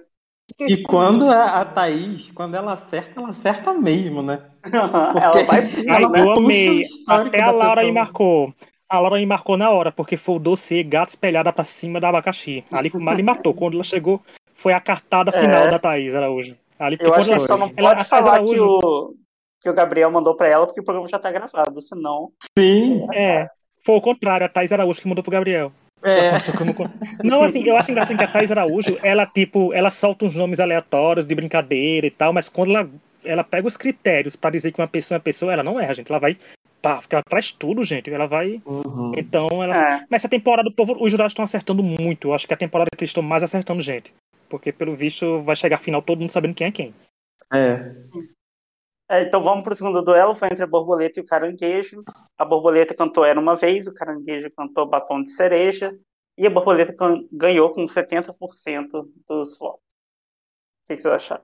E 0.60 0.82
quando 0.82 1.28
a, 1.30 1.60
a 1.60 1.64
Thaís, 1.64 2.30
quando 2.30 2.54
ela 2.56 2.72
acerta, 2.72 3.20
ela 3.20 3.28
acerta 3.30 3.72
mesmo, 3.74 4.22
né? 4.22 4.42
ela 4.72 5.42
vai 5.44 5.60
Ai, 5.60 5.84
Ela 5.86 6.08
né? 6.08 6.20
eu 6.22 6.32
amei. 6.32 6.82
Até 7.06 7.42
a 7.42 7.50
Laura 7.50 7.82
me 7.82 7.88
pessoa. 7.88 7.92
marcou. 8.04 8.54
A 8.90 8.98
Laura 9.00 9.16
me 9.16 9.26
marcou 9.26 9.56
na 9.58 9.70
hora, 9.70 9.92
porque 9.92 10.16
foi 10.16 10.36
o 10.36 10.38
doce 10.38 10.82
gato 10.82 11.10
espelhada 11.10 11.52
pra 11.52 11.62
cima 11.64 12.00
da 12.00 12.08
abacaxi. 12.08 12.64
Ali, 12.72 12.90
ali 13.06 13.22
matou. 13.22 13.52
Quando 13.52 13.74
ela 13.74 13.84
chegou, 13.84 14.22
foi 14.54 14.72
a 14.72 14.80
cartada 14.80 15.30
final 15.30 15.66
É. 15.66 15.70
da 15.70 15.78
Thaís 15.78 16.14
Araújo. 16.14 16.56
Ali, 16.78 16.96
Eu 16.98 17.12
acho 17.12 17.28
que 17.28 17.34
ela- 17.36 17.46
só 17.46 17.56
não 17.58 17.70
ela- 17.76 17.90
pode 17.94 18.08
falar 18.08 18.30
que 18.44 18.54
Araújo- 18.54 18.78
o, 18.82 19.14
que 19.60 19.68
o 19.68 19.74
Gabriel 19.74 20.10
mandou 20.10 20.34
pra 20.36 20.48
ela, 20.48 20.66
porque 20.66 20.80
o 20.80 20.84
programa 20.84 21.08
já 21.08 21.18
tá 21.18 21.30
gravado, 21.30 21.80
senão. 21.80 22.30
Sim, 22.58 23.06
É, 23.12 23.48
foi 23.84 23.96
o 23.96 24.00
contrário, 24.00 24.46
a 24.46 24.48
Thaís 24.48 24.72
Araújo 24.72 25.00
que 25.00 25.08
mandou 25.08 25.22
pro 25.22 25.32
Gabriel. 25.32 25.72
é. 26.02 26.32
Nossa, 26.32 26.52
como- 26.56 26.74
Não, 27.24 27.42
assim, 27.42 27.62
eu 27.66 27.76
acho 27.76 27.90
engraçado 27.90 28.16
que 28.16 28.22
a 28.24 28.28
Thaís 28.30 28.50
Araújo, 28.52 28.96
ela, 29.02 29.26
tipo, 29.26 29.72
ela 29.72 29.90
solta 29.90 30.24
uns 30.24 30.36
nomes 30.36 30.60
aleatórios 30.60 31.26
de 31.26 31.34
brincadeira 31.34 32.06
e 32.06 32.10
tal, 32.10 32.32
mas 32.32 32.48
quando 32.48 32.70
ela, 32.70 32.88
ela 33.24 33.42
pega 33.44 33.66
os 33.66 33.76
critérios 33.76 34.36
pra 34.36 34.50
dizer 34.50 34.70
que 34.72 34.80
uma 34.80 34.86
pessoa 34.88 35.16
é 35.16 35.18
uma 35.18 35.22
pessoa, 35.24 35.52
ela 35.52 35.62
não 35.64 35.80
erra, 35.80 35.94
gente. 35.94 36.10
Ela 36.10 36.20
vai. 36.20 36.36
Pá, 36.80 36.98
porque 36.98 37.16
ela 37.16 37.24
traz 37.28 37.50
tudo, 37.50 37.82
gente. 37.82 38.08
Ela 38.08 38.26
vai. 38.28 38.62
Uhum. 38.64 39.12
Então, 39.16 39.48
ela. 39.60 39.76
É, 39.76 39.98
Mas 40.08 40.20
essa 40.22 40.28
temporada, 40.28 40.68
o 40.68 40.72
povo, 40.72 40.96
os 41.00 41.10
jurados 41.10 41.32
estão 41.32 41.44
acertando 41.44 41.82
muito. 41.82 42.28
Eu 42.28 42.34
acho 42.34 42.46
que 42.46 42.54
é 42.54 42.56
a 42.56 42.58
temporada 42.58 42.88
que 42.96 43.02
eles 43.02 43.10
estão 43.10 43.22
mais 43.22 43.42
acertando 43.42 43.82
gente. 43.82 44.14
Porque, 44.48 44.70
pelo 44.70 44.94
visto, 44.94 45.42
vai 45.42 45.56
chegar 45.56 45.74
a 45.74 45.80
final 45.80 46.00
todo 46.00 46.20
mundo 46.20 46.30
sabendo 46.30 46.54
quem 46.54 46.68
é 46.68 46.70
quem. 46.70 46.94
É. 47.52 47.92
É, 49.10 49.22
então 49.22 49.42
vamos 49.42 49.64
para 49.64 49.72
o 49.72 49.76
segundo 49.76 50.02
duelo, 50.02 50.34
foi 50.34 50.48
entre 50.48 50.64
a 50.64 50.66
borboleta 50.66 51.18
e 51.18 51.22
o 51.22 51.26
caranguejo. 51.26 52.04
A 52.36 52.44
borboleta 52.44 52.94
cantou 52.94 53.24
Era 53.24 53.40
Uma 53.40 53.56
Vez, 53.56 53.86
o 53.86 53.94
caranguejo 53.94 54.50
cantou 54.50 54.86
Batom 54.86 55.22
de 55.22 55.30
Cereja, 55.30 55.98
e 56.36 56.46
a 56.46 56.50
borboleta 56.50 56.94
ganhou 57.32 57.72
com 57.72 57.84
70% 57.84 59.08
dos 59.26 59.58
votos. 59.58 59.80
O 59.80 60.86
que 60.86 60.96
vocês 60.96 61.06
acharam? 61.06 61.42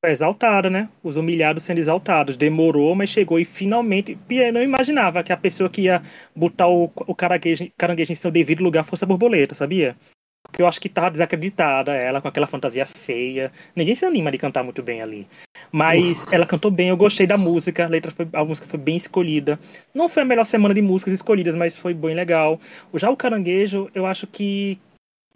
Foi 0.00 0.10
exaltada, 0.10 0.68
né? 0.68 0.90
Os 1.02 1.16
humilhados 1.16 1.64
sendo 1.64 1.78
exaltados. 1.78 2.36
Demorou, 2.36 2.94
mas 2.94 3.08
chegou 3.08 3.40
e 3.40 3.44
finalmente. 3.44 4.16
Eu 4.30 4.52
não 4.52 4.62
imaginava 4.62 5.24
que 5.24 5.32
a 5.32 5.36
pessoa 5.36 5.70
que 5.70 5.82
ia 5.82 6.02
botar 6.34 6.68
o, 6.68 6.84
o 7.06 7.14
caranguejo, 7.14 7.70
caranguejo 7.76 8.12
em 8.12 8.14
seu 8.14 8.30
devido 8.30 8.62
lugar 8.62 8.84
fosse 8.84 9.02
a 9.02 9.06
borboleta, 9.06 9.54
sabia? 9.54 9.96
Porque 10.42 10.62
eu 10.62 10.68
acho 10.68 10.80
que 10.80 10.88
tava 10.88 11.10
desacreditada 11.10 11.92
ela 11.94 12.20
com 12.22 12.28
aquela 12.28 12.46
fantasia 12.46 12.86
feia. 12.86 13.50
Ninguém 13.74 13.94
se 13.94 14.04
anima 14.04 14.30
de 14.30 14.38
cantar 14.38 14.62
muito 14.62 14.82
bem 14.82 15.02
ali. 15.02 15.26
Mas 15.70 16.24
uh. 16.24 16.28
ela 16.32 16.46
cantou 16.46 16.70
bem, 16.70 16.88
eu 16.88 16.96
gostei 16.96 17.26
da 17.26 17.36
música, 17.36 17.84
a 17.84 17.88
letra 17.88 18.10
foi, 18.10 18.28
a 18.32 18.44
música 18.44 18.66
foi 18.66 18.78
bem 18.78 18.96
escolhida. 18.96 19.58
Não 19.94 20.08
foi 20.08 20.22
a 20.22 20.26
melhor 20.26 20.44
semana 20.44 20.74
de 20.74 20.82
músicas 20.82 21.14
escolhidas, 21.14 21.54
mas 21.54 21.76
foi 21.76 21.94
bem 21.94 22.14
legal. 22.14 22.60
Já 22.94 23.10
o 23.10 23.16
Caranguejo, 23.16 23.90
eu 23.94 24.06
acho 24.06 24.26
que 24.26 24.78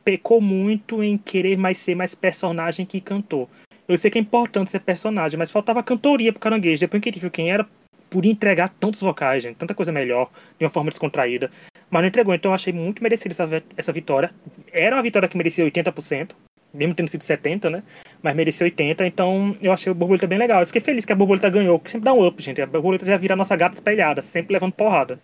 pecou 0.05 0.41
muito 0.41 1.03
em 1.03 1.19
querer 1.19 1.57
mais 1.57 1.79
ser 1.79 1.95
mais 1.95 2.15
personagem 2.15 2.87
que 2.87 3.01
cantou. 3.01 3.49
Eu 3.87 3.99
sei 3.99 4.11
que 4.11 4.19
é 4.19 4.21
importante 4.21 4.71
ser 4.71 4.81
personagem, 4.81 5.39
mas 5.39 5.51
faltava 5.51 5.83
cantoria 5.83 6.33
pro 6.33 6.41
Caranguejo. 6.41 6.81
Depois 6.81 7.03
que 7.03 7.09
ele 7.09 7.21
viu 7.21 7.31
quem 7.31 7.51
era, 7.51 7.67
por 8.09 8.25
entregar 8.25 8.69
tantos 8.69 9.01
vocais, 9.01 9.43
gente, 9.43 9.57
tanta 9.57 9.75
coisa 9.75 9.93
melhor, 9.93 10.31
de 10.59 10.65
uma 10.65 10.71
forma 10.71 10.91
descontraída. 10.91 11.51
Mas 11.89 12.03
não 12.03 12.09
entregou, 12.09 12.35
então 12.35 12.51
eu 12.51 12.55
achei 12.55 12.73
muito 12.73 13.03
merecida 13.03 13.33
essa, 13.33 13.63
essa 13.77 13.93
vitória. 13.93 14.33
Era 14.73 14.97
uma 14.97 15.03
vitória 15.03 15.29
que 15.29 15.37
merecia 15.37 15.65
80%, 15.65 16.31
mesmo 16.73 16.95
tendo 16.95 17.09
sido 17.09 17.23
70, 17.23 17.71
né? 17.71 17.83
Mas 18.23 18.35
merecia 18.35 18.65
80, 18.65 19.07
então 19.07 19.57
eu 19.61 19.73
achei 19.73 19.91
o 19.91 19.95
Borboleta 19.95 20.27
bem 20.27 20.39
legal. 20.39 20.61
Eu 20.61 20.67
fiquei 20.67 20.81
feliz 20.81 21.05
que 21.05 21.12
a 21.12 21.17
Borboleta 21.17 21.50
ganhou, 21.50 21.79
porque 21.79 21.93
sempre 21.93 22.05
dá 22.05 22.12
um 22.12 22.27
up, 22.27 22.43
gente. 22.43 22.61
A 22.61 22.67
Borboleta 22.67 23.07
já 23.07 23.17
vira 23.17 23.35
a 23.35 23.37
nossa 23.37 23.57
gata 23.57 23.75
espelhada, 23.75 24.23
sempre 24.23 24.53
levando 24.53 24.73
porrada. 24.73 25.21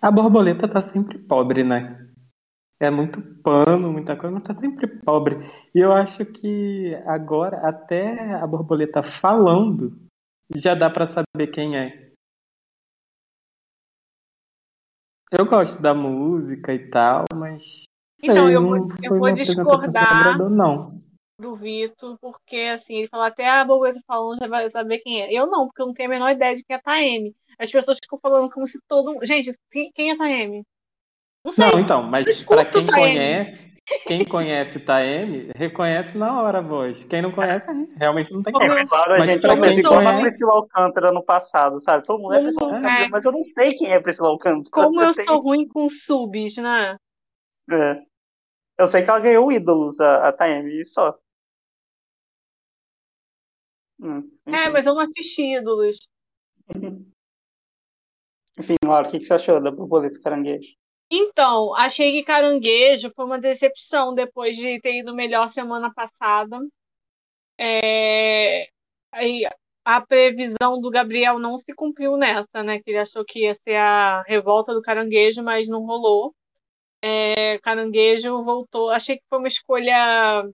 A 0.00 0.10
Borboleta 0.10 0.68
tá 0.68 0.80
sempre 0.80 1.18
pobre, 1.18 1.64
né? 1.64 2.06
É 2.78 2.90
muito 2.90 3.22
pano, 3.42 3.90
muita 3.90 4.16
coisa, 4.16 4.34
mas 4.34 4.44
tá 4.44 4.52
sempre 4.52 4.86
pobre. 4.86 5.36
E 5.74 5.78
eu 5.78 5.92
acho 5.92 6.26
que 6.26 6.94
agora, 7.06 7.66
até 7.66 8.34
a 8.34 8.46
Borboleta 8.46 9.02
falando, 9.02 9.96
já 10.54 10.74
dá 10.74 10.90
para 10.90 11.06
saber 11.06 11.46
quem 11.52 11.76
é. 11.76 12.12
Eu 15.32 15.46
gosto 15.46 15.82
da 15.82 15.92
música 15.92 16.72
e 16.72 16.88
tal, 16.90 17.24
mas. 17.34 17.82
Então, 18.22 18.50
eu 18.50 18.62
vou, 18.62 18.88
eu 19.02 19.18
vou 19.18 19.32
discordar 19.32 20.38
não. 20.50 20.98
do 21.38 21.54
Vitor, 21.54 22.16
porque 22.20 22.56
assim, 22.72 22.96
ele 22.96 23.08
fala 23.08 23.26
até 23.26 23.48
a 23.48 23.64
borboleta 23.64 24.00
falando, 24.06 24.38
já 24.38 24.48
vai 24.48 24.70
saber 24.70 24.98
quem 24.98 25.22
é. 25.22 25.32
Eu 25.32 25.46
não, 25.46 25.66
porque 25.66 25.82
eu 25.82 25.86
não 25.86 25.94
tenho 25.94 26.08
a 26.08 26.12
menor 26.12 26.30
ideia 26.30 26.54
de 26.54 26.64
quem 26.64 26.74
é 26.74 26.78
a 26.78 26.82
Taeme. 26.82 27.34
As 27.58 27.70
pessoas 27.70 27.98
ficam 28.02 28.18
falando 28.18 28.50
como 28.50 28.66
se 28.66 28.78
todo. 28.88 29.18
Gente, 29.22 29.54
quem 29.94 30.10
é 30.10 30.16
Taeme? 30.16 30.64
Não 31.44 31.52
sei. 31.52 31.64
Não, 31.64 31.78
então, 31.78 32.02
mas 32.02 32.42
para 32.42 32.64
quem 32.64 32.86
conhece, 32.86 33.72
quem 34.06 34.24
conhece 34.24 34.80
Taeme, 34.80 35.50
reconhece 35.54 36.18
na 36.18 36.42
hora 36.42 36.58
a 36.58 36.62
voz. 36.62 37.04
Quem 37.04 37.22
não 37.22 37.30
conhece, 37.30 37.70
realmente 37.98 38.32
não 38.32 38.42
tem 38.42 38.52
como. 38.52 38.72
É, 38.72 38.86
claro, 38.86 39.12
a 39.12 39.20
gente 39.20 39.40
quem 39.40 39.58
conhece... 39.58 39.80
a 39.82 40.20
Priscila 40.20 40.52
Alcântara 40.54 41.12
no 41.12 41.22
passado, 41.22 41.80
sabe? 41.80 42.04
Todo 42.04 42.20
mundo 42.20 42.34
é 42.34 42.42
Priscila 42.42 42.66
Alcântara, 42.66 43.04
é. 43.04 43.08
mas 43.08 43.24
eu 43.24 43.32
não 43.32 43.44
sei 43.44 43.74
quem 43.74 43.92
é 43.92 44.00
Priscila 44.00 44.30
Alcântara. 44.30 44.70
Como 44.72 45.00
eu, 45.00 45.08
eu 45.08 45.24
sou 45.24 45.40
ruim 45.40 45.68
com 45.68 45.88
subs, 45.88 46.56
né? 46.56 46.96
É. 47.70 48.06
Eu 48.78 48.86
sei 48.86 49.02
que 49.02 49.10
ela 49.10 49.20
ganhou 49.20 49.50
ídolos, 49.50 49.98
a, 50.00 50.28
a 50.28 50.32
Taeme, 50.32 50.84
só. 50.84 51.18
Hum, 53.98 54.30
é, 54.46 54.68
mas 54.68 54.86
eu 54.86 54.94
não 54.94 55.00
assisti 55.00 55.56
ídolos. 55.56 55.96
Enfim, 58.58 58.76
Laura, 58.84 59.06
o 59.06 59.10
que, 59.10 59.18
que 59.18 59.24
você 59.24 59.34
achou 59.34 59.60
da 59.60 59.70
borboleta 59.70 60.20
caranguejo? 60.20 60.76
Então, 61.10 61.74
achei 61.74 62.10
que 62.12 62.24
Caranguejo 62.24 63.12
foi 63.14 63.24
uma 63.24 63.38
decepção 63.38 64.14
depois 64.14 64.56
de 64.56 64.80
ter 64.80 64.98
ido 64.98 65.14
melhor 65.14 65.48
semana 65.48 65.92
passada. 65.94 66.58
É... 67.58 68.68
a 69.84 70.00
previsão 70.00 70.80
do 70.80 70.90
Gabriel 70.90 71.38
não 71.38 71.58
se 71.58 71.72
cumpriu 71.74 72.16
nessa, 72.16 72.62
né? 72.62 72.80
Que 72.80 72.90
ele 72.90 72.98
achou 72.98 73.24
que 73.24 73.40
ia 73.44 73.54
ser 73.54 73.76
a 73.76 74.22
revolta 74.22 74.74
do 74.74 74.82
Caranguejo, 74.82 75.42
mas 75.42 75.68
não 75.68 75.84
rolou. 75.86 76.34
É... 77.02 77.58
Caranguejo 77.60 78.44
voltou. 78.44 78.90
Achei 78.90 79.16
que 79.16 79.24
foi 79.28 79.38
uma 79.38 79.48
escolha 79.48 80.44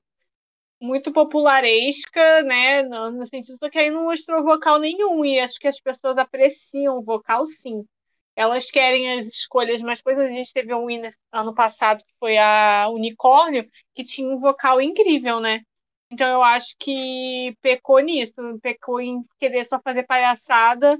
muito 0.80 1.12
popularesca, 1.12 2.42
né? 2.42 2.82
No 2.82 3.26
sentido 3.26 3.70
que 3.70 3.78
aí 3.78 3.90
não 3.90 4.04
mostrou 4.04 4.42
vocal 4.44 4.78
nenhum. 4.78 5.24
E 5.24 5.38
acho 5.40 5.58
que 5.58 5.68
as 5.68 5.80
pessoas 5.80 6.18
apreciam 6.18 6.98
o 6.98 7.02
vocal, 7.02 7.46
sim 7.46 7.84
elas 8.36 8.70
querem 8.70 9.18
as 9.18 9.26
escolhas 9.26 9.82
mais 9.82 10.02
coisas. 10.02 10.26
A 10.26 10.30
gente 10.30 10.52
teve 10.52 10.74
um 10.74 10.86
winner 10.86 11.14
ano 11.30 11.54
passado 11.54 12.04
que 12.04 12.14
foi 12.18 12.38
a 12.38 12.88
Unicórnio, 12.90 13.68
que 13.94 14.04
tinha 14.04 14.28
um 14.28 14.38
vocal 14.38 14.80
incrível, 14.80 15.40
né? 15.40 15.60
Então 16.10 16.28
eu 16.28 16.42
acho 16.42 16.74
que 16.78 17.56
pecou 17.62 17.98
nisso, 18.00 18.34
pecou 18.62 19.00
em 19.00 19.22
querer 19.38 19.66
só 19.66 19.80
fazer 19.82 20.04
palhaçada 20.04 20.98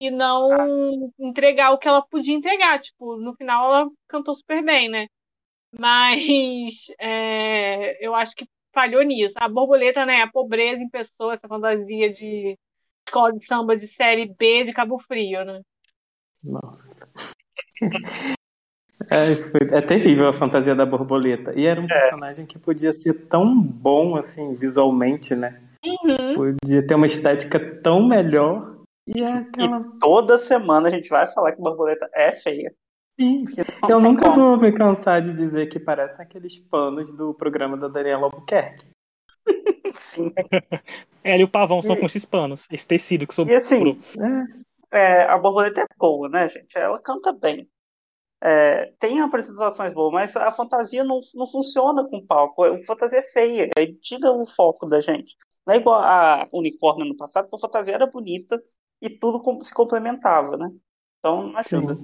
e 0.00 0.10
não 0.10 1.12
entregar 1.18 1.72
o 1.72 1.78
que 1.78 1.86
ela 1.86 2.02
podia 2.02 2.34
entregar. 2.34 2.78
Tipo, 2.78 3.16
no 3.16 3.34
final 3.34 3.66
ela 3.66 3.90
cantou 4.08 4.34
super 4.34 4.64
bem, 4.64 4.88
né? 4.88 5.06
Mas 5.78 6.86
é, 6.98 8.04
eu 8.04 8.14
acho 8.14 8.34
que 8.34 8.46
falhou 8.72 9.02
nisso. 9.02 9.34
A 9.36 9.48
borboleta, 9.48 10.06
né? 10.06 10.22
A 10.22 10.30
pobreza 10.30 10.82
em 10.82 10.88
pessoa, 10.88 11.34
essa 11.34 11.48
fantasia 11.48 12.10
de 12.10 12.56
escola 13.06 13.32
de 13.32 13.44
samba 13.44 13.76
de 13.76 13.86
série 13.88 14.26
B 14.26 14.64
de 14.64 14.72
Cabo 14.72 14.98
Frio, 14.98 15.44
né? 15.44 15.60
Nossa. 16.42 17.08
É, 19.08 19.34
foi, 19.34 19.60
é 19.72 19.80
terrível 19.80 20.28
a 20.28 20.32
fantasia 20.32 20.74
da 20.74 20.84
borboleta. 20.84 21.52
E 21.56 21.66
era 21.66 21.80
um 21.80 21.84
é. 21.84 21.88
personagem 21.88 22.44
que 22.44 22.58
podia 22.58 22.92
ser 22.92 23.14
tão 23.28 23.58
bom, 23.60 24.14
assim, 24.14 24.54
visualmente, 24.54 25.34
né? 25.34 25.58
Uhum. 25.84 26.34
Podia 26.34 26.86
ter 26.86 26.94
uma 26.94 27.06
estética 27.06 27.58
tão 27.82 28.06
melhor. 28.06 28.79
E, 29.14 29.22
é 29.22 29.32
aquela... 29.32 29.80
e 29.80 29.98
toda 29.98 30.38
semana 30.38 30.88
a 30.88 30.90
gente 30.90 31.08
vai 31.08 31.26
falar 31.26 31.52
que 31.52 31.60
borboleta 31.60 32.08
é 32.14 32.32
feia. 32.32 32.74
Sim. 33.18 33.44
Eu 33.88 34.00
nunca 34.00 34.30
como. 34.30 34.36
vou 34.36 34.56
me 34.56 34.72
cansar 34.72 35.20
de 35.20 35.32
dizer 35.32 35.66
que 35.68 35.78
parecem 35.78 36.24
aqueles 36.24 36.58
panos 36.58 37.12
do 37.12 37.34
programa 37.34 37.76
da 37.76 37.88
Daniela 37.88 38.24
Albuquerque. 38.24 38.86
Sim. 39.92 40.32
Ela 41.22 41.42
e 41.42 41.44
o 41.44 41.48
pavão 41.48 41.82
são 41.82 41.96
com 41.96 42.06
esses 42.06 42.24
panos, 42.24 42.66
esse 42.70 42.86
tecido 42.86 43.26
que 43.26 43.34
sobrou. 43.34 43.54
E 43.54 43.58
assim, 43.58 44.00
é 44.18 44.60
é, 44.92 45.22
a 45.22 45.38
borboleta 45.38 45.82
é 45.82 45.86
boa, 45.96 46.28
né, 46.28 46.48
gente? 46.48 46.76
Ela 46.76 47.00
canta 47.00 47.32
bem. 47.32 47.68
É, 48.42 48.86
tem 48.98 49.20
apresentações 49.20 49.92
boas, 49.92 50.12
mas 50.12 50.36
a 50.36 50.50
fantasia 50.50 51.04
não, 51.04 51.20
não 51.34 51.46
funciona 51.46 52.08
com 52.08 52.24
palco. 52.26 52.64
A 52.64 52.84
fantasia 52.84 53.18
é 53.18 53.22
feia, 53.22 53.70
aí 53.78 53.94
tira 53.94 54.32
o 54.32 54.44
foco 54.44 54.86
da 54.86 55.00
gente. 55.00 55.36
Não 55.66 55.74
é 55.74 55.76
igual 55.78 56.00
a 56.00 56.48
Unicórnio 56.52 57.06
no 57.06 57.16
passado, 57.16 57.48
que 57.48 57.54
a 57.54 57.58
fantasia 57.58 57.94
era 57.94 58.06
bonita 58.06 58.60
e 59.00 59.10
tudo 59.10 59.42
se 59.64 59.72
complementava, 59.72 60.56
né? 60.56 60.70
Então 61.18 61.48
não 61.48 61.56
ajuda. 61.56 61.98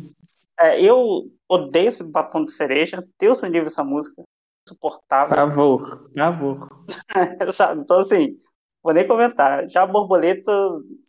É, 0.58 0.80
eu 0.82 1.30
odeio 1.48 1.88
esse 1.88 2.04
batom 2.10 2.44
de 2.44 2.52
cereja. 2.52 3.06
Deus 3.18 3.42
me 3.42 3.48
livre 3.48 3.68
essa 3.68 3.84
música. 3.84 4.22
Insuportável. 4.66 5.36
Favor, 5.36 6.10
favor. 6.14 6.86
Sabe? 7.52 7.82
Então, 7.82 8.00
assim, 8.00 8.36
vou 8.82 8.92
nem 8.92 9.06
comentar. 9.06 9.68
Já 9.68 9.82
a 9.82 9.86
borboleta. 9.86 10.52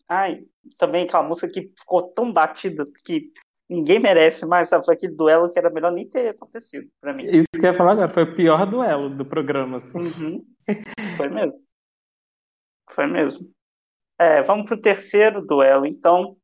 Ai, 0.07 0.43
também 0.77 1.05
aquela 1.05 1.23
música 1.23 1.47
que 1.47 1.71
ficou 1.77 2.03
tão 2.13 2.31
batida 2.31 2.85
que 3.03 3.31
ninguém 3.69 3.99
merece 3.99 4.45
mais, 4.45 4.69
sabe? 4.69 4.85
Foi 4.85 4.95
aquele 4.95 5.15
duelo 5.15 5.49
que 5.49 5.57
era 5.57 5.69
melhor 5.69 5.91
nem 5.91 6.07
ter 6.07 6.29
acontecido 6.29 6.87
para 7.01 7.13
mim. 7.13 7.25
Isso 7.25 7.47
que 7.51 7.59
eu 7.59 7.71
ia 7.71 7.73
falar 7.73 7.93
agora, 7.93 8.09
foi 8.09 8.23
o 8.23 8.35
pior 8.35 8.65
duelo 8.65 9.09
do 9.09 9.25
programa. 9.25 9.77
Assim. 9.77 9.97
Uhum. 9.97 10.45
Foi 11.17 11.29
mesmo. 11.29 11.61
Foi 12.91 13.07
mesmo. 13.07 13.49
É, 14.19 14.41
vamos 14.41 14.65
pro 14.65 14.81
terceiro 14.81 15.45
duelo, 15.45 15.85
então, 15.85 16.35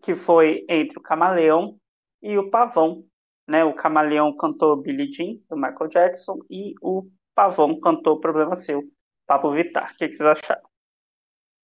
que 0.00 0.14
foi 0.14 0.64
entre 0.68 0.98
o 0.98 1.02
Camaleão 1.02 1.76
e 2.22 2.38
o 2.38 2.50
Pavão. 2.50 3.04
Né? 3.48 3.64
O 3.64 3.74
Camaleão 3.74 4.34
cantou 4.36 4.80
Billie 4.80 5.12
Jean, 5.12 5.38
do 5.48 5.56
Michael 5.56 5.88
Jackson, 5.88 6.38
e 6.48 6.74
o 6.80 7.08
Pavão 7.34 7.78
cantou 7.80 8.20
Problema 8.20 8.54
Seu, 8.54 8.82
Pablo 9.26 9.52
Vittar. 9.52 9.92
O 9.92 9.96
que, 9.96 10.08
que 10.08 10.14
vocês 10.14 10.28
acharam? 10.28 10.62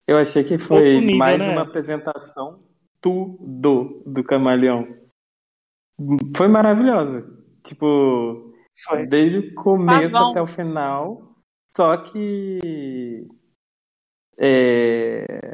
Eu 0.06 0.18
achei 0.18 0.42
que 0.42 0.58
foi 0.58 1.00
nível, 1.00 1.16
mais 1.16 1.38
né? 1.38 1.50
uma 1.50 1.62
apresentação 1.62 2.60
tudo 3.00 4.02
do 4.04 4.22
Camaleão. 4.22 4.86
Foi 6.36 6.48
maravilhosa. 6.48 7.28
Tipo, 7.62 8.52
foi. 8.86 9.06
desde 9.06 9.38
o 9.38 9.54
começo 9.54 10.12
tá 10.12 10.30
até 10.30 10.42
o 10.42 10.46
final. 10.46 11.36
Só 11.66 11.96
que. 11.96 13.26
É, 14.40 15.52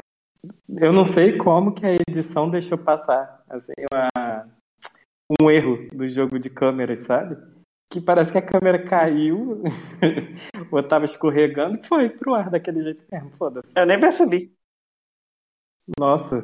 eu 0.69 0.93
não 0.93 1.03
sei 1.03 1.37
como 1.37 1.73
que 1.73 1.85
a 1.85 1.95
edição 2.07 2.49
deixou 2.49 2.77
passar 2.77 3.43
assim, 3.49 3.73
uma, 3.91 4.47
um 5.41 5.51
erro 5.51 5.89
do 5.93 6.07
jogo 6.07 6.39
de 6.39 6.49
câmeras, 6.49 7.01
sabe? 7.01 7.35
que 7.89 8.01
parece 8.01 8.31
que 8.31 8.37
a 8.37 8.45
câmera 8.45 8.83
caiu, 8.83 9.63
ou 10.71 10.83
tava 10.83 11.05
escorregando 11.05 11.77
e 11.77 11.83
foi 11.83 12.09
pro 12.09 12.33
ar 12.33 12.49
daquele 12.49 12.83
jeito 12.83 13.03
mesmo, 13.11 13.31
foda-se. 13.35 13.71
Eu 13.77 13.85
nem 13.85 13.99
percebi. 13.99 14.53
Nossa, 15.97 16.43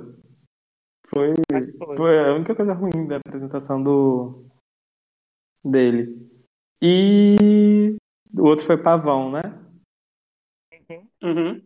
foi, 1.08 1.34
foi. 1.78 1.98
foi 1.98 2.20
a 2.20 2.34
única 2.34 2.56
coisa 2.56 2.74
ruim 2.74 3.08
da 3.08 3.18
apresentação 3.18 3.84
do 3.84 4.46
dele. 5.64 6.30
E 6.82 7.98
o 8.38 8.44
outro 8.44 8.66
foi 8.66 8.82
Pavão, 8.82 9.32
né? 9.32 9.42
Uhum. 11.22 11.62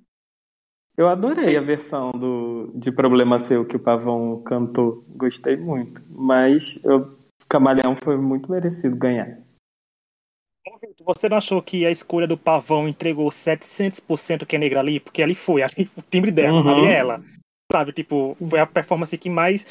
Eu 0.98 1.08
adorei 1.08 1.56
a 1.56 1.62
versão 1.62 2.12
do, 2.12 2.72
de 2.74 2.92
Problema 2.92 3.38
Seu 3.38 3.63
que 3.63 3.75
o 3.75 3.80
Pavão 3.80 4.42
cantou. 4.42 5.06
Gostei 5.10 5.56
muito. 5.56 6.01
Mas 6.10 6.84
eu, 6.84 7.16
Camaleão 7.48 7.96
foi 7.96 8.18
muito 8.18 8.50
merecido 8.50 8.96
ganhar. 8.96 9.38
Você 11.06 11.30
não 11.30 11.38
achou 11.38 11.62
que 11.62 11.86
a 11.86 11.92
escolha 11.92 12.27
do 12.27 12.36
Pavão 12.36 12.88
entregou 12.88 13.30
700% 13.30 14.46
que 14.46 14.56
é 14.56 14.60
negra 14.60 14.80
ali? 14.80 15.00
Porque 15.00 15.22
ali 15.22 15.36
foi, 15.36 15.62
ali, 15.62 15.89
o 15.96 16.01
timbre 16.01 16.32
dela, 16.32 16.62
Uhum. 16.62 16.68
ali 16.70 16.86
é 16.86 16.96
ela. 16.96 17.24
Sabe, 17.72 17.94
tipo, 17.94 18.36
foi 18.50 18.60
a 18.60 18.66
performance 18.66 19.16
que 19.18 19.30
mais 19.30 19.68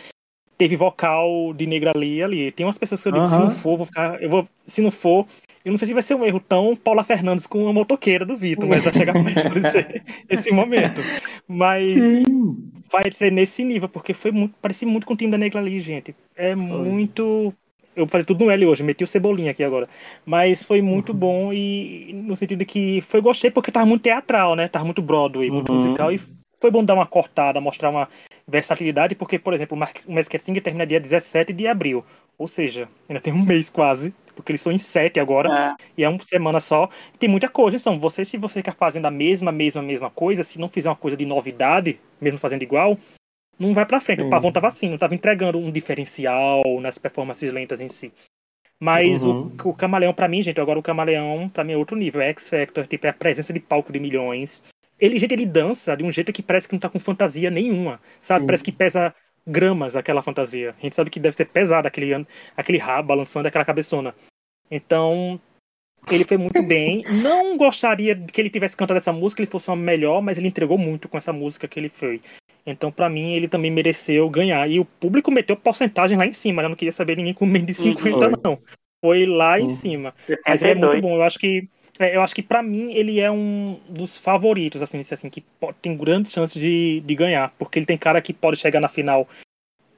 teve 0.56 0.76
vocal 0.76 1.52
de 1.52 1.66
negra 1.66 1.92
ali 1.94 2.22
ali. 2.22 2.52
Tem 2.52 2.64
umas 2.64 2.78
pessoas 2.78 3.02
que 3.02 3.08
eu 3.08 3.12
digo, 3.12 3.26
se 3.26 3.34
Aham. 3.34 3.44
não 3.44 3.50
for, 3.50 3.76
vou 3.76 3.86
ficar. 3.86 4.22
Eu 4.22 4.30
vou, 4.30 4.48
se 4.66 4.80
não 4.80 4.92
for, 4.92 5.26
eu 5.66 5.72
não 5.72 5.78
sei 5.78 5.88
se 5.88 5.94
vai 5.94 6.02
ser 6.02 6.14
um 6.14 6.24
erro 6.24 6.38
tão 6.38 6.76
Paula 6.76 7.02
Fernandes 7.02 7.44
com 7.44 7.68
a 7.68 7.72
motoqueira 7.72 8.24
do 8.24 8.36
Vitor, 8.36 8.68
mas 8.68 8.84
vai 8.84 8.94
chegar 8.94 9.12
perto 9.24 9.52
desse 9.60 9.84
esse 10.30 10.52
momento. 10.52 11.02
Mas 11.48 11.84
Sim. 11.84 12.70
vai 12.88 13.10
ser 13.10 13.32
nesse 13.32 13.64
nível, 13.64 13.88
porque 13.88 14.14
foi 14.14 14.30
muito, 14.30 14.54
parecia 14.62 14.86
muito 14.86 15.04
com 15.04 15.14
o 15.14 15.16
time 15.16 15.32
da 15.32 15.36
Negra 15.36 15.58
ali, 15.58 15.80
gente. 15.80 16.14
É 16.36 16.54
muito. 16.54 17.52
Eu 17.96 18.06
falei 18.06 18.24
tudo 18.24 18.44
no 18.44 18.50
L 18.52 18.64
hoje, 18.66 18.84
meti 18.84 19.02
o 19.02 19.08
cebolinha 19.08 19.50
aqui 19.50 19.64
agora. 19.64 19.88
Mas 20.24 20.62
foi 20.62 20.80
muito 20.80 21.10
Uhum. 21.12 21.18
bom 21.18 21.52
e 21.52 22.12
no 22.14 22.36
sentido 22.36 22.60
de 22.60 22.64
que 22.64 23.00
foi 23.00 23.20
gostei 23.20 23.50
porque 23.50 23.72
tava 23.72 23.86
muito 23.86 24.02
teatral, 24.02 24.54
né? 24.54 24.68
Tava 24.68 24.84
muito 24.84 25.02
Broadway, 25.02 25.50
muito 25.50 25.72
Uhum. 25.72 25.78
musical 25.78 26.12
e 26.12 26.20
foi 26.60 26.70
bom 26.70 26.84
dar 26.84 26.94
uma 26.94 27.06
cortada, 27.06 27.60
mostrar 27.60 27.90
uma 27.90 28.08
versatilidade, 28.46 29.16
porque, 29.16 29.36
por 29.36 29.52
exemplo, 29.52 29.76
o 29.76 30.12
Mask 30.12 30.32
Singer 30.38 30.62
termina 30.62 30.86
dia 30.86 31.00
17 31.00 31.52
de 31.52 31.66
abril. 31.66 32.04
Ou 32.38 32.46
seja, 32.46 32.88
ainda 33.08 33.20
tem 33.20 33.32
um 33.32 33.44
mês 33.44 33.68
quase, 33.68 34.14
porque 34.36 34.52
eles 34.52 34.60
são 34.60 34.70
em 34.70 34.78
sete 34.78 35.18
agora 35.18 35.76
É. 35.78 35.82
e 35.96 36.04
é 36.04 36.08
uma 36.08 36.20
semana 36.20 36.60
só. 36.60 36.88
Tem 37.18 37.28
muita 37.28 37.48
coisa, 37.48 37.76
então, 37.76 37.98
você, 37.98 38.24
se 38.24 38.36
você 38.36 38.60
ficar 38.60 38.72
fazendo 38.74 39.06
a 39.06 39.10
mesma, 39.10 39.50
mesma, 39.50 39.82
mesma 39.82 40.10
coisa, 40.10 40.44
se 40.44 40.60
não 40.60 40.68
fizer 40.68 40.88
uma 40.88 40.94
coisa 40.94 41.16
de 41.16 41.26
novidade, 41.26 41.98
mesmo 42.20 42.38
fazendo 42.38 42.62
igual, 42.62 42.96
não 43.58 43.74
vai 43.74 43.84
pra 43.86 44.00
frente. 44.00 44.20
Sim. 44.20 44.26
O 44.26 44.30
Pavão 44.30 44.52
tava 44.52 44.68
assim, 44.68 44.88
não 44.88 44.98
tava 44.98 45.14
entregando 45.14 45.58
um 45.58 45.72
diferencial 45.72 46.62
nas 46.80 46.98
performances 46.98 47.52
lentas 47.52 47.80
em 47.80 47.88
si. 47.88 48.12
Mas 48.78 49.24
Uhum. 49.24 49.50
o, 49.64 49.70
o 49.70 49.74
Camaleão, 49.74 50.12
pra 50.12 50.28
mim, 50.28 50.42
gente, 50.42 50.60
agora 50.60 50.78
o 50.78 50.82
Camaleão, 50.82 51.48
pra 51.48 51.64
mim, 51.64 51.72
é 51.72 51.76
outro 51.76 51.96
nível. 51.96 52.20
É 52.20 52.28
X 52.28 52.50
Factor, 52.50 52.86
tipo, 52.86 53.06
é 53.06 53.10
a 53.10 53.14
presença 53.14 53.52
de 53.52 53.58
palco 53.58 53.90
de 53.90 53.98
milhões. 53.98 54.62
Ele, 54.98 55.18
gente, 55.18 55.32
ele 55.32 55.46
dança 55.46 55.96
de 55.96 56.04
um 56.04 56.10
jeito 56.10 56.32
que 56.32 56.42
parece 56.42 56.68
que 56.68 56.74
não 56.74 56.80
tá 56.80 56.88
com 56.88 56.98
fantasia 56.98 57.50
nenhuma, 57.50 58.00
sabe? 58.20 58.42
Sim. 58.42 58.46
Parece 58.46 58.64
que 58.64 58.72
pesa 58.72 59.14
gramas 59.46 59.94
aquela 59.96 60.22
fantasia. 60.22 60.74
A 60.78 60.82
gente 60.82 60.94
sabe 60.94 61.10
que 61.10 61.20
deve 61.20 61.36
ser 61.36 61.46
pesado 61.46 61.86
aquele, 61.86 62.26
aquele 62.56 62.78
rabo 62.78 63.08
balançando 63.08 63.46
aquela 63.48 63.64
cabeçona. 63.64 64.14
Então, 64.70 65.40
ele 66.10 66.24
foi 66.24 66.36
muito 66.36 66.62
bem. 66.62 67.02
Não 67.22 67.56
gostaria 67.56 68.16
que 68.16 68.40
ele 68.40 68.50
tivesse 68.50 68.76
cantado 68.76 68.98
essa 68.98 69.12
música, 69.12 69.40
ele 69.42 69.50
fosse 69.50 69.68
uma 69.68 69.76
melhor, 69.76 70.20
mas 70.20 70.38
ele 70.38 70.48
entregou 70.48 70.76
muito 70.78 71.08
com 71.08 71.16
essa 71.18 71.32
música 71.32 71.68
que 71.68 71.78
ele 71.78 71.88
foi. 71.88 72.20
Então, 72.66 72.90
pra 72.90 73.08
mim, 73.08 73.34
ele 73.34 73.46
também 73.46 73.70
mereceu 73.70 74.28
ganhar. 74.28 74.68
E 74.68 74.80
o 74.80 74.84
público 74.84 75.30
meteu 75.30 75.56
porcentagem 75.56 76.18
lá 76.18 76.26
em 76.26 76.32
cima, 76.32 76.62
né? 76.62 76.66
Eu 76.66 76.70
não 76.70 76.76
queria 76.76 76.90
saber 76.92 77.16
ninguém 77.16 77.32
com 77.34 77.46
menos 77.46 77.68
de 77.68 77.88
Uhum. 77.88 77.96
50, 77.96 78.18
Foi. 78.18 78.32
não. 78.42 78.58
Foi 79.04 79.24
lá 79.26 79.60
em 79.60 79.64
Uhum. 79.64 79.68
cima. 79.70 80.14
Mas 80.44 80.62
ele 80.62 80.72
é 80.72 80.74
72. 80.74 80.94
muito 80.94 81.08
bom. 81.08 81.14
Eu 81.16 81.22
acho 81.24 81.38
que. 81.38 81.68
É, 81.98 82.16
Eu 82.16 82.22
acho 82.22 82.34
que 82.34 82.42
pra 82.42 82.62
mim 82.62 82.92
ele 82.92 83.20
é 83.20 83.30
um 83.30 83.80
dos 83.88 84.18
favoritos, 84.18 84.82
assim, 84.82 85.00
assim 85.00 85.30
que 85.30 85.44
tem 85.80 85.96
grande 85.96 86.30
chance 86.30 86.58
de, 86.58 87.00
de 87.00 87.14
ganhar, 87.14 87.52
porque 87.58 87.78
ele 87.78 87.86
tem 87.86 87.98
cara 87.98 88.20
que 88.22 88.32
pode 88.32 88.56
chegar 88.56 88.80
na 88.80 88.88
final 88.88 89.28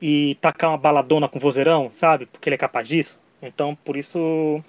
e 0.00 0.36
tacar 0.36 0.70
uma 0.70 0.78
baladona 0.78 1.28
com 1.28 1.38
vozeirão, 1.38 1.90
sabe? 1.90 2.26
Porque 2.26 2.48
ele 2.48 2.54
é 2.54 2.58
capaz 2.58 2.86
disso. 2.86 3.20
Então, 3.42 3.74
por 3.74 3.96
isso 3.96 4.62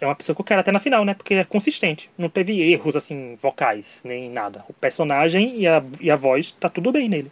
é 0.00 0.06
uma 0.06 0.14
pessoa 0.14 0.34
que 0.34 0.40
eu 0.40 0.44
quero 0.44 0.60
até 0.60 0.72
na 0.72 0.80
final, 0.80 1.04
né? 1.04 1.14
Porque 1.14 1.34
ele 1.34 1.40
é 1.42 1.44
consistente. 1.44 2.10
Não 2.16 2.28
teve 2.28 2.60
erros 2.60 2.96
assim 2.96 3.36
vocais 3.40 4.02
nem 4.04 4.30
nada. 4.30 4.64
O 4.68 4.72
personagem 4.72 5.60
e 5.60 5.66
a, 5.66 5.82
e 6.00 6.10
a 6.10 6.16
voz 6.16 6.52
tá 6.52 6.68
tudo 6.68 6.92
bem 6.92 7.08
nele. 7.08 7.30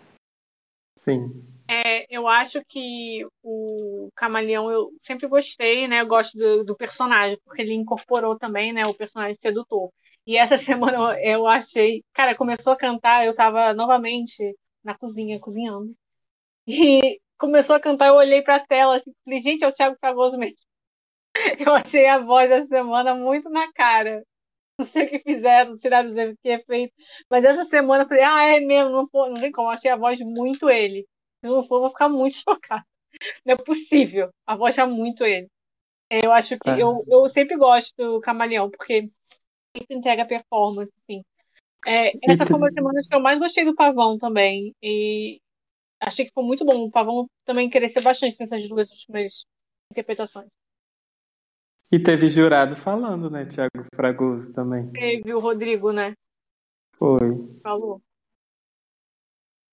Sim. 0.98 1.42
É, 1.70 2.06
eu 2.14 2.26
acho 2.26 2.64
que 2.64 3.26
o 3.42 4.10
Camaleão 4.16 4.70
eu 4.70 4.90
sempre 5.02 5.28
gostei, 5.28 5.86
né? 5.86 6.00
Eu 6.00 6.06
gosto 6.06 6.36
do, 6.38 6.64
do 6.64 6.76
personagem, 6.76 7.38
porque 7.44 7.60
ele 7.62 7.74
incorporou 7.74 8.38
também, 8.38 8.72
né, 8.72 8.86
o 8.86 8.94
personagem 8.94 9.36
sedutor. 9.40 9.92
E 10.26 10.36
essa 10.36 10.56
semana 10.58 11.18
eu, 11.22 11.46
achei. 11.46 12.02
Cara, 12.14 12.34
começou 12.34 12.72
a 12.72 12.76
cantar, 12.76 13.26
eu 13.26 13.34
tava 13.34 13.74
novamente 13.74 14.56
na 14.82 14.96
cozinha, 14.96 15.38
cozinhando. 15.40 15.94
E 16.66 17.20
começou 17.38 17.76
a 17.76 17.80
cantar, 17.80 18.08
eu 18.08 18.14
olhei 18.16 18.42
pra 18.42 18.60
tela 18.60 18.98
assim, 18.98 19.12
falei, 19.24 19.40
gente, 19.40 19.64
é 19.64 19.68
o 19.68 19.72
Thiago 19.72 19.96
Fragoso 20.00 20.38
mesmo. 20.38 20.58
Eu 21.68 21.74
achei 21.74 22.06
a 22.06 22.18
voz 22.18 22.48
dessa 22.48 22.66
semana 22.68 23.14
muito 23.14 23.48
na 23.50 23.72
cara. 23.72 24.22
Não 24.78 24.86
sei 24.86 25.06
o 25.06 25.10
que 25.10 25.20
fizeram, 25.20 25.76
tiraram 25.76 26.10
os 26.10 26.16
efeitos. 26.44 26.96
Mas 27.30 27.44
essa 27.44 27.64
semana 27.66 28.04
eu 28.04 28.08
falei, 28.08 28.24
ah, 28.24 28.44
é 28.48 28.60
mesmo, 28.60 28.90
não, 28.90 29.08
não 29.30 29.40
tem 29.40 29.52
como. 29.52 29.68
Eu 29.68 29.72
achei 29.72 29.90
a 29.90 29.96
voz 29.96 30.20
muito 30.20 30.70
ele. 30.70 31.06
Se 31.40 31.50
não 31.50 31.64
for, 31.64 31.76
eu 31.76 31.80
vou 31.82 31.90
ficar 31.90 32.08
muito 32.08 32.36
chocada. 32.42 32.84
Não 33.44 33.54
é 33.54 33.56
possível. 33.56 34.30
A 34.46 34.56
voz 34.56 34.76
é 34.78 34.84
muito 34.84 35.24
ele. 35.24 35.48
Eu 36.10 36.32
acho 36.32 36.58
que 36.58 36.70
É. 36.70 36.82
eu, 36.82 37.04
eu 37.06 37.28
sempre 37.28 37.56
gosto 37.56 37.94
do 37.96 38.20
Camaleão, 38.20 38.70
porque 38.70 39.10
sempre 39.76 39.96
entrega 39.96 40.24
performance, 40.26 40.90
assim. 41.02 41.22
É, 41.86 42.12
essa 42.30 42.46
foi 42.46 42.56
uma 42.56 42.66
das 42.66 42.74
semanas 42.74 43.06
que 43.06 43.14
eu 43.14 43.20
mais 43.20 43.38
gostei 43.38 43.64
do 43.64 43.74
Pavão 43.74 44.18
também. 44.18 44.74
E 44.82 45.40
achei 46.00 46.24
que 46.26 46.32
foi 46.32 46.44
muito 46.44 46.64
bom. 46.64 46.84
O 46.84 46.90
Pavão 46.90 47.28
também 47.44 47.68
cresceu 47.70 48.02
bastante 48.02 48.38
nessas 48.40 48.66
duas 48.68 48.90
últimas 48.90 49.44
interpretações. 49.90 50.48
E 51.90 51.98
teve 51.98 52.26
jurado 52.26 52.76
falando, 52.76 53.30
né, 53.30 53.46
Thiago 53.46 53.86
Fragoso 53.94 54.52
também. 54.52 54.90
Teve 54.92 55.32
o 55.32 55.38
Rodrigo, 55.38 55.90
né? 55.92 56.12
Foi. 56.98 57.18
Falou. 57.62 58.02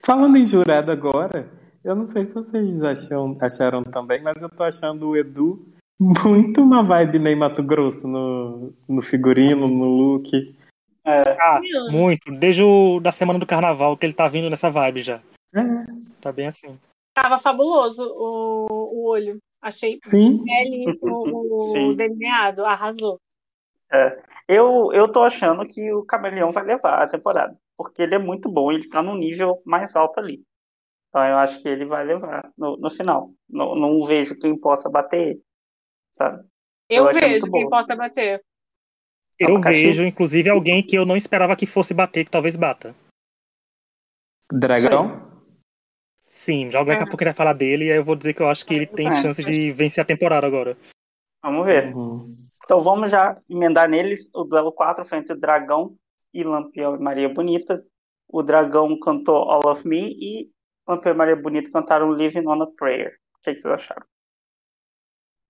Falando 0.06 0.38
em 0.38 0.46
jurado 0.46 0.92
agora, 0.92 1.50
eu 1.84 1.96
não 1.96 2.06
sei 2.06 2.26
se 2.26 2.34
vocês 2.36 2.84
acham, 2.84 3.36
acharam 3.42 3.84
também, 3.84 4.22
mas 4.22 4.40
eu 4.40 4.48
tô 4.48 4.62
achando 4.64 5.10
o 5.10 5.18
Edu 5.18 5.66
muito 6.00 6.62
uma 6.62 6.84
vibe 6.84 7.18
Ney 7.18 7.36
Mato 7.36 7.64
Grosso 7.64 8.08
no, 8.08 8.72
no 8.88 9.02
figurino, 9.02 9.68
no 9.68 9.86
look. 9.86 10.56
Ah, 11.04 11.60
Sim. 11.60 11.92
muito. 11.92 12.32
Desde 12.32 12.62
o, 12.62 13.00
da 13.00 13.12
semana 13.12 13.40
do 13.40 13.48
carnaval 13.48 13.98
que 13.98 14.06
ele 14.06 14.14
tá 14.14 14.28
vindo 14.28 14.48
nessa 14.48 14.70
vibe 14.70 15.02
já. 15.02 15.22
É, 15.56 15.62
Tá 16.22 16.32
bem 16.32 16.48
assim. 16.48 16.78
Tava 17.16 17.40
fabuloso 17.40 18.04
o, 18.04 18.68
o 18.70 19.10
olho. 19.10 19.40
Achei 19.60 19.98
sim. 20.04 20.44
belíssimo 20.44 21.24
o, 21.34 21.60
Sim. 21.74 21.90
o 21.90 21.96
delineado. 21.96 22.64
Arrasou. 22.64 23.20
Eu, 24.48 24.92
eu 24.94 25.12
tô 25.12 25.24
achando 25.24 25.66
que 25.66 25.92
o 25.94 26.04
Camaleão 26.04 26.52
vai 26.52 26.64
levar 26.64 27.02
a 27.02 27.08
temporada, 27.08 27.58
porque 27.78 28.02
ele 28.02 28.16
é 28.16 28.20
muito 28.20 28.50
bom, 28.50 28.72
ele 28.72 28.88
tá 28.88 29.02
num 29.02 29.16
nível 29.16 29.62
mais 29.66 29.96
alto 29.96 30.20
ali. 30.20 30.44
Então 31.10 31.24
eu 31.24 31.38
acho 31.38 31.62
que 31.62 31.68
ele 31.70 31.86
vai 31.86 32.04
levar 32.04 32.52
no, 32.58 32.78
no 32.78 32.90
final. 32.90 33.34
Não, 33.50 33.76
não 33.76 34.04
vejo 34.04 34.38
quem 34.38 34.60
possa 34.60 34.90
bater 34.90 35.30
ele, 35.30 35.42
sabe? 36.12 36.46
Eu 36.90 37.08
Eu, 37.08 37.14
vejo 37.14 37.52
quem 37.52 37.70
possa 37.70 37.96
bater. 37.96 38.44
Eu 39.38 39.56
Abacaxi? 39.56 39.84
vejo, 39.84 40.04
inclusive, 40.04 40.50
alguém 40.50 40.86
que 40.86 40.96
eu 40.98 41.06
não 41.06 41.18
esperava 41.18 41.56
que 41.56 41.66
fosse 41.66 41.94
bater, 41.94 42.26
que 42.26 42.32
talvez 42.32 42.56
bata. 42.56 42.96
Dragão? 44.52 45.26
Sim, 46.28 46.70
já 46.70 46.84
daqui 46.84 47.04
a 47.04 47.08
pouco 47.08 47.24
ele 47.24 47.30
vai 47.30 47.34
falar 47.34 47.54
dele 47.54 47.86
e 47.86 47.92
aí 47.92 47.98
eu 47.98 48.04
vou 48.04 48.16
dizer 48.16 48.34
que 48.34 48.42
eu 48.42 48.50
acho 48.50 48.66
que 48.66 48.74
ele 48.74 48.86
tem 48.86 49.08
É. 49.08 49.22
chance 49.22 49.44
de 49.44 49.72
vencer 49.72 50.02
a 50.02 50.06
temporada 50.06 50.46
agora. 50.46 50.78
Vamos 51.42 51.66
ver. 51.66 51.96
Uhum. 51.96 52.36
Então 52.64 52.80
vamos 52.80 53.10
já 53.10 53.42
emendar 53.50 53.88
neles 53.90 54.30
o 54.34 54.44
duelo 54.44 54.72
4 54.72 55.06
foi 55.06 55.20
entre 55.20 55.34
o 55.34 55.40
Dragão 55.40 55.96
e 56.36 56.44
Lampião 56.44 56.96
e 56.96 57.00
Maria 57.00 57.30
Bonita. 57.30 57.84
O 58.28 58.44
Dragão 58.44 59.00
cantou 59.00 59.50
All 59.50 59.72
of 59.72 59.88
Me 59.88 60.12
e 60.20 60.52
Lampião 60.88 61.14
e 61.14 61.18
Maria 61.18 61.36
Bonita 61.36 61.72
cantaram 61.72 62.12
Living 62.12 62.46
on 62.46 62.62
a 62.62 62.68
Prayer. 62.68 63.14
O 63.38 63.42
que, 63.42 63.54
que 63.54 63.56
vocês 63.56 63.74
acharam? 63.74 64.06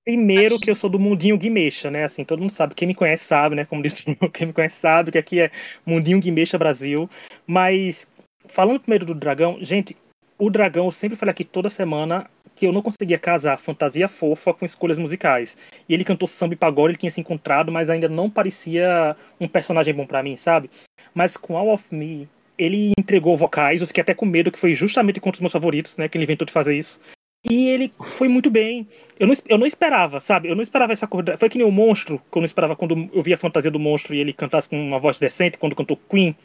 Primeiro 0.05 0.59
que 0.59 0.69
eu 0.69 0.75
sou 0.75 0.87
do 0.87 0.99
mundinho 0.99 1.35
Guimeixa, 1.35 1.89
né? 1.89 2.03
Assim, 2.03 2.23
todo 2.23 2.39
mundo 2.39 2.51
sabe. 2.51 2.75
Quem 2.75 2.87
me 2.87 2.93
conhece 2.93 3.25
sabe, 3.25 3.55
né? 3.55 3.65
Como 3.65 3.81
disse, 3.81 4.03
quem 4.31 4.47
me 4.47 4.53
conhece 4.53 4.75
sabe 4.75 5.11
que 5.11 5.17
aqui 5.17 5.41
é 5.41 5.51
mundinho 5.83 6.19
Guimeixa 6.19 6.59
Brasil. 6.59 7.09
Mas, 7.47 8.07
falando 8.47 8.79
primeiro 8.79 9.03
do 9.03 9.15
Dragão, 9.15 9.57
gente, 9.61 9.97
o 10.37 10.49
Dragão, 10.49 10.85
eu 10.85 10.91
sempre 10.91 11.17
falei 11.17 11.31
aqui 11.31 11.43
toda 11.43 11.69
semana 11.69 12.29
que 12.55 12.65
eu 12.65 12.71
não 12.71 12.81
conseguia 12.81 13.19
casar 13.19 13.57
fantasia 13.57 14.07
fofa 14.07 14.53
com 14.53 14.65
escolhas 14.65 14.97
musicais. 14.97 15.57
E 15.87 15.93
ele 15.93 16.05
cantou 16.05 16.27
samba 16.27 16.53
e 16.53 16.57
pagode, 16.57 16.91
ele 16.91 16.97
tinha 16.97 17.11
se 17.11 17.19
encontrado, 17.19 17.71
mas 17.71 17.89
ainda 17.89 18.07
não 18.07 18.29
parecia 18.29 19.15
um 19.39 19.47
personagem 19.47 19.93
bom 19.93 20.05
pra 20.05 20.23
mim, 20.23 20.37
sabe? 20.37 20.69
Mas 21.13 21.35
com 21.35 21.57
All 21.57 21.69
of 21.69 21.93
Me, 21.93 22.29
ele 22.57 22.93
entregou 22.97 23.35
vocais, 23.35 23.81
eu 23.81 23.87
fiquei 23.87 24.01
até 24.01 24.13
com 24.13 24.25
medo, 24.25 24.51
que 24.51 24.59
foi 24.59 24.73
justamente 24.73 25.19
contra 25.19 25.37
os 25.37 25.41
meus 25.41 25.51
favoritos, 25.51 25.97
né? 25.97 26.07
Que 26.07 26.17
ele 26.17 26.23
inventou 26.23 26.45
de 26.45 26.53
fazer 26.53 26.77
isso. 26.77 26.99
E 27.47 27.69
ele 27.69 27.93
foi 28.17 28.27
muito 28.27 28.49
bem. 28.49 28.87
Eu 29.19 29.27
não, 29.27 29.35
eu 29.47 29.57
não 29.57 29.67
esperava, 29.67 30.19
sabe? 30.19 30.49
Eu 30.49 30.55
não 30.55 30.63
esperava 30.63 30.93
essa 30.93 31.05
corrida. 31.05 31.37
Foi 31.37 31.47
que 31.47 31.57
nem 31.57 31.67
o 31.67 31.71
monstro, 31.71 32.19
que 32.31 32.37
eu 32.37 32.41
não 32.41 32.45
esperava 32.45 32.75
quando 32.75 33.09
eu 33.13 33.21
vi 33.21 33.33
a 33.33 33.37
fantasia 33.37 33.69
do 33.69 33.79
monstro 33.79 34.15
e 34.15 34.19
ele 34.19 34.33
cantasse 34.33 34.67
com 34.67 34.81
uma 34.81 34.97
voz 34.97 35.19
decente 35.19 35.57
quando 35.57 35.75
cantou 35.75 35.99
Queen. 36.09 36.35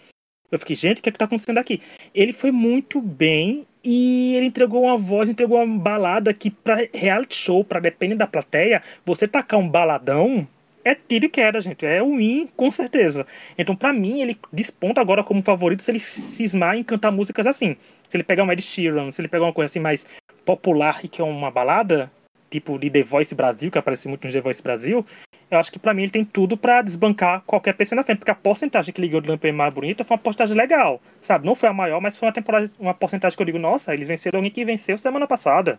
Eu 0.50 0.58
fiquei, 0.58 0.76
gente, 0.76 0.98
o 0.98 1.02
que 1.02 1.08
é 1.08 1.12
que 1.12 1.18
tá 1.18 1.24
acontecendo 1.24 1.58
aqui? 1.58 1.80
Ele 2.12 2.32
foi 2.32 2.50
muito 2.50 3.00
bem 3.00 3.66
e 3.82 4.34
ele 4.36 4.46
entregou 4.46 4.84
uma 4.84 4.96
voz, 4.96 5.28
entregou 5.28 5.62
uma 5.62 5.78
balada 5.78 6.32
que 6.34 6.50
pra 6.50 6.86
reality 6.94 7.34
show, 7.34 7.64
pra 7.64 7.80
depender 7.80 8.14
da 8.14 8.26
plateia, 8.26 8.82
você 9.04 9.26
tacar 9.26 9.58
um 9.58 9.68
baladão 9.68 10.46
é 10.84 10.94
tiro 10.94 11.26
e 11.26 11.28
queda, 11.28 11.60
gente. 11.60 11.84
É 11.84 12.02
o 12.02 12.16
win, 12.16 12.48
com 12.56 12.70
certeza. 12.70 13.26
Então, 13.58 13.76
para 13.76 13.92
mim, 13.92 14.20
ele 14.20 14.38
desponta 14.52 15.00
agora 15.00 15.22
como 15.22 15.42
favorito 15.42 15.82
se 15.82 15.90
ele 15.90 16.00
cismar 16.00 16.76
em 16.76 16.82
cantar 16.82 17.10
músicas 17.10 17.46
assim. 17.46 17.76
Se 18.08 18.16
ele 18.16 18.24
pegar 18.24 18.44
um 18.44 18.52
Ed 18.52 18.62
Sheeran, 18.62 19.12
se 19.12 19.20
ele 19.20 19.28
pegar 19.28 19.44
uma 19.44 19.52
coisa 19.52 19.66
assim 19.66 19.80
mais 19.80 20.06
popular 20.44 21.00
e 21.04 21.08
que 21.08 21.20
é 21.20 21.24
uma 21.24 21.50
balada, 21.50 22.10
tipo 22.48 22.78
de 22.78 22.90
The 22.90 23.02
Voice 23.02 23.34
Brasil, 23.34 23.70
que 23.70 23.78
aparece 23.78 24.08
muito 24.08 24.26
no 24.26 24.32
The 24.32 24.40
Voice 24.40 24.62
Brasil, 24.62 25.04
eu 25.50 25.58
acho 25.58 25.72
que 25.72 25.78
para 25.78 25.92
mim 25.92 26.02
ele 26.02 26.12
tem 26.12 26.24
tudo 26.24 26.56
para 26.56 26.82
desbancar 26.82 27.42
qualquer 27.46 27.74
pessoa 27.74 27.96
na 27.96 28.04
frente, 28.04 28.18
porque 28.18 28.30
a 28.30 28.34
porcentagem 28.34 28.94
que 28.94 29.00
ligou 29.00 29.20
do 29.20 29.30
Lampião 29.30 29.54
mais 29.54 29.72
bonita 29.74 30.04
foi 30.04 30.16
uma 30.16 30.22
porcentagem 30.22 30.56
legal, 30.56 31.00
sabe? 31.20 31.44
Não 31.44 31.54
foi 31.54 31.68
a 31.68 31.72
maior, 31.72 32.00
mas 32.00 32.16
foi 32.16 32.28
uma 32.28 32.34
temporada, 32.34 32.70
uma 32.78 32.94
porcentagem 32.94 33.36
que 33.36 33.42
eu 33.42 33.46
digo, 33.46 33.58
nossa, 33.58 33.92
eles 33.92 34.06
venceram 34.06 34.38
alguém 34.38 34.52
que 34.52 34.64
venceu 34.64 34.96
semana 34.96 35.26
passada. 35.26 35.78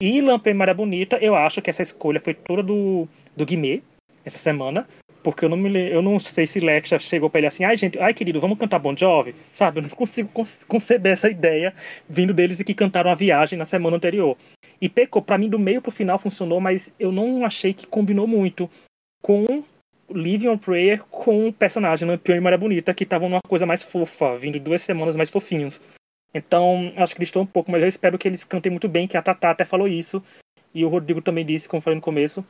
E 0.00 0.20
Lampião 0.20 0.56
Maria 0.56 0.74
Bonita, 0.74 1.18
eu 1.18 1.34
acho 1.34 1.60
que 1.60 1.70
essa 1.70 1.82
escolha 1.82 2.20
foi 2.20 2.34
toda 2.34 2.62
do, 2.62 3.06
do 3.36 3.44
Guimê, 3.44 3.82
essa 4.24 4.38
semana, 4.38 4.88
porque 5.22 5.44
eu 5.44 5.48
não 5.48 5.56
me 5.56 5.90
eu 5.90 6.02
não 6.02 6.18
sei 6.18 6.46
se 6.46 6.60
Lex 6.60 6.90
chegou 7.00 7.30
para 7.30 7.40
ele 7.40 7.46
assim, 7.46 7.64
ai 7.64 7.76
gente, 7.76 7.98
ai 7.98 8.12
querido, 8.12 8.40
vamos 8.40 8.58
cantar 8.58 8.78
Bon 8.78 8.96
Jovi, 8.96 9.34
sabe? 9.52 9.78
Eu 9.78 9.82
não 9.82 9.90
consigo 9.90 10.30
conceber 10.66 11.12
essa 11.12 11.30
ideia 11.30 11.74
vindo 12.08 12.34
deles 12.34 12.60
e 12.60 12.64
que 12.64 12.74
cantaram 12.74 13.10
a 13.10 13.14
viagem 13.14 13.58
na 13.58 13.64
semana 13.64 13.96
anterior. 13.96 14.36
E 14.80 14.88
pecou, 14.88 15.22
para 15.22 15.38
mim 15.38 15.48
do 15.48 15.58
meio 15.58 15.80
pro 15.80 15.90
final 15.90 16.18
funcionou, 16.18 16.60
mas 16.60 16.92
eu 16.98 17.12
não 17.12 17.44
achei 17.44 17.72
que 17.72 17.86
combinou 17.86 18.26
muito 18.26 18.68
com 19.24 19.64
Living 20.10 20.48
on 20.48 20.58
Prayer 20.58 21.02
com 21.10 21.48
o 21.48 21.52
personagem 21.52 22.06
Lampião 22.06 22.36
e 22.36 22.40
Maria 22.40 22.58
Bonita, 22.58 22.92
que 22.92 23.04
estavam 23.04 23.30
numa 23.30 23.40
coisa 23.48 23.64
mais 23.64 23.82
fofa, 23.82 24.36
vindo 24.36 24.60
duas 24.60 24.82
semanas 24.82 25.16
mais 25.16 25.30
fofinhos. 25.30 25.80
Então, 26.34 26.92
acho 26.94 27.14
que 27.14 27.20
eles 27.20 27.28
estão 27.28 27.40
um 27.40 27.46
pouco, 27.46 27.70
mas 27.70 27.80
eu 27.80 27.88
espero 27.88 28.18
que 28.18 28.28
eles 28.28 28.44
cantem 28.44 28.70
muito 28.70 28.86
bem, 28.86 29.08
que 29.08 29.16
a 29.16 29.22
Tatá 29.22 29.50
até 29.50 29.64
falou 29.64 29.88
isso. 29.88 30.22
E 30.74 30.84
o 30.84 30.88
Rodrigo 30.88 31.22
também 31.22 31.46
disse, 31.46 31.66
como 31.66 31.80
falei 31.80 31.94
no 31.94 32.02
começo, 32.02 32.44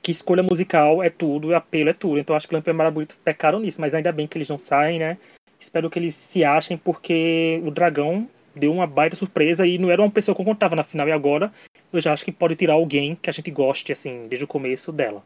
que 0.00 0.10
escolha 0.10 0.42
musical 0.42 1.02
é 1.02 1.10
tudo, 1.10 1.54
apelo 1.54 1.90
é 1.90 1.92
tudo. 1.92 2.18
Então 2.18 2.34
acho 2.34 2.48
que 2.48 2.54
Lampião 2.54 2.72
e 2.72 2.78
Marabunito 2.78 3.18
pecaram 3.22 3.60
nisso, 3.60 3.78
mas 3.78 3.94
ainda 3.94 4.10
bem 4.10 4.26
que 4.26 4.38
eles 4.38 4.48
não 4.48 4.58
saem, 4.58 4.98
né? 4.98 5.18
Espero 5.60 5.90
que 5.90 5.98
eles 5.98 6.14
se 6.14 6.42
achem, 6.42 6.78
porque 6.78 7.60
o 7.66 7.70
Dragão 7.70 8.26
deu 8.54 8.72
uma 8.72 8.86
baita 8.86 9.14
surpresa 9.14 9.66
e 9.66 9.76
não 9.76 9.90
era 9.90 10.00
uma 10.00 10.10
pessoa 10.10 10.34
que 10.34 10.40
eu 10.40 10.46
contava 10.46 10.74
na 10.74 10.84
final, 10.84 11.06
e 11.06 11.12
agora 11.12 11.52
eu 11.92 12.00
já 12.00 12.14
acho 12.14 12.24
que 12.24 12.32
pode 12.32 12.56
tirar 12.56 12.74
alguém 12.74 13.14
que 13.14 13.28
a 13.28 13.32
gente 13.32 13.50
goste, 13.50 13.92
assim, 13.92 14.26
desde 14.26 14.44
o 14.44 14.48
começo 14.48 14.90
dela. 14.90 15.22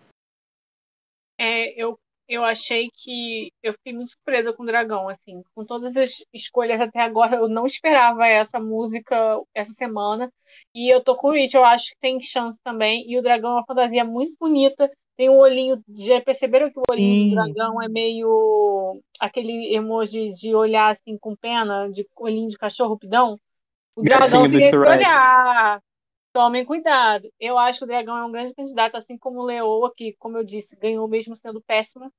É, 1.42 1.74
eu 1.82 1.98
eu 2.28 2.44
achei 2.44 2.88
que 2.94 3.52
eu 3.62 3.72
fiquei 3.74 3.92
muito 3.92 4.12
surpresa 4.12 4.52
com 4.52 4.62
o 4.62 4.66
Dragão, 4.66 5.08
assim, 5.08 5.42
com 5.54 5.66
todas 5.66 5.94
as 5.96 6.24
escolhas 6.32 6.80
até 6.80 7.00
agora, 7.00 7.36
eu 7.36 7.48
não 7.48 7.66
esperava 7.66 8.26
essa 8.26 8.58
música 8.60 9.14
essa 9.54 9.72
semana. 9.72 10.32
E 10.74 10.88
eu 10.88 11.02
tô 11.02 11.16
com 11.16 11.28
o 11.28 11.32
Rich, 11.32 11.54
eu 11.56 11.64
acho 11.64 11.90
que 11.90 11.96
tem 12.00 12.20
chance 12.20 12.58
também. 12.62 13.04
E 13.10 13.18
o 13.18 13.22
Dragão 13.22 13.50
é 13.50 13.54
uma 13.54 13.66
fantasia 13.66 14.04
muito 14.04 14.34
bonita. 14.40 14.90
Tem 15.16 15.28
um 15.28 15.36
olhinho, 15.36 15.82
já 15.94 16.20
perceberam 16.22 16.70
que 16.70 16.78
o 16.78 16.84
olhinho 16.88 17.24
Sim. 17.24 17.28
do 17.30 17.34
dragão 17.34 17.82
é 17.82 17.88
meio 17.88 19.00
aquele 19.20 19.74
emoji 19.74 20.32
de 20.32 20.54
olhar 20.54 20.90
assim 20.90 21.18
com 21.18 21.36
pena, 21.36 21.90
de 21.90 22.06
olhinho 22.16 22.48
de 22.48 22.56
cachorro 22.56 22.98
pidão? 22.98 23.38
O 23.94 24.02
dragão 24.02 24.50
tem 24.50 24.70
que 24.70 24.76
olhar. 24.76 25.82
Tomem 26.32 26.64
cuidado. 26.64 27.30
Eu 27.38 27.58
acho 27.58 27.80
que 27.80 27.84
o 27.84 27.88
Dragão 27.88 28.16
é 28.16 28.24
um 28.24 28.32
grande 28.32 28.54
candidato, 28.54 28.96
assim 28.96 29.18
como 29.18 29.40
o 29.40 29.44
Leoa, 29.44 29.92
que, 29.94 30.14
como 30.18 30.38
eu 30.38 30.44
disse, 30.44 30.76
ganhou 30.76 31.06
mesmo 31.08 31.36
sendo 31.36 31.60
péssima. 31.60 32.10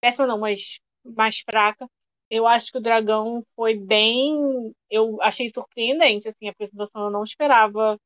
Péssima 0.00 0.26
não, 0.26 0.38
mas 0.38 0.80
mais 1.04 1.40
fraca. 1.40 1.88
Eu 2.30 2.46
acho 2.46 2.72
que 2.72 2.78
o 2.78 2.80
Dragão 2.80 3.44
foi 3.56 3.74
bem. 3.74 4.74
Eu 4.90 5.20
achei 5.22 5.50
surpreendente, 5.52 6.28
assim, 6.28 6.48
a 6.48 6.50
apresentação. 6.52 7.04
Eu 7.04 7.10
não 7.10 7.22
esperava 7.22 7.98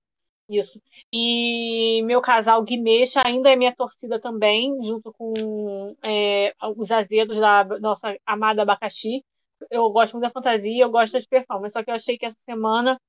isso. 0.48 0.80
E 1.12 2.02
meu 2.04 2.20
casal 2.20 2.62
Guimecha 2.62 3.22
ainda 3.24 3.50
é 3.50 3.56
minha 3.56 3.74
torcida 3.74 4.20
também, 4.20 4.76
junto 4.82 5.12
com 5.12 5.96
é, 6.02 6.54
os 6.76 6.90
azedos 6.90 7.38
da 7.38 7.64
nossa 7.80 8.16
amada 8.26 8.62
abacaxi. 8.62 9.24
Eu 9.70 9.90
gosto 9.90 10.14
muito 10.14 10.24
da 10.24 10.30
fantasia, 10.30 10.84
eu 10.84 10.90
gosto 10.90 11.14
das 11.14 11.26
performances, 11.26 11.72
só 11.72 11.84
que 11.84 11.90
eu 11.90 11.94
achei 11.94 12.18
que 12.18 12.26
essa 12.26 12.38
semana 12.44 13.00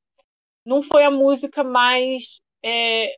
não 0.66 0.82
foi 0.84 1.04
a 1.04 1.12
música 1.12 1.64
mais 1.64 2.42
é, 2.64 3.16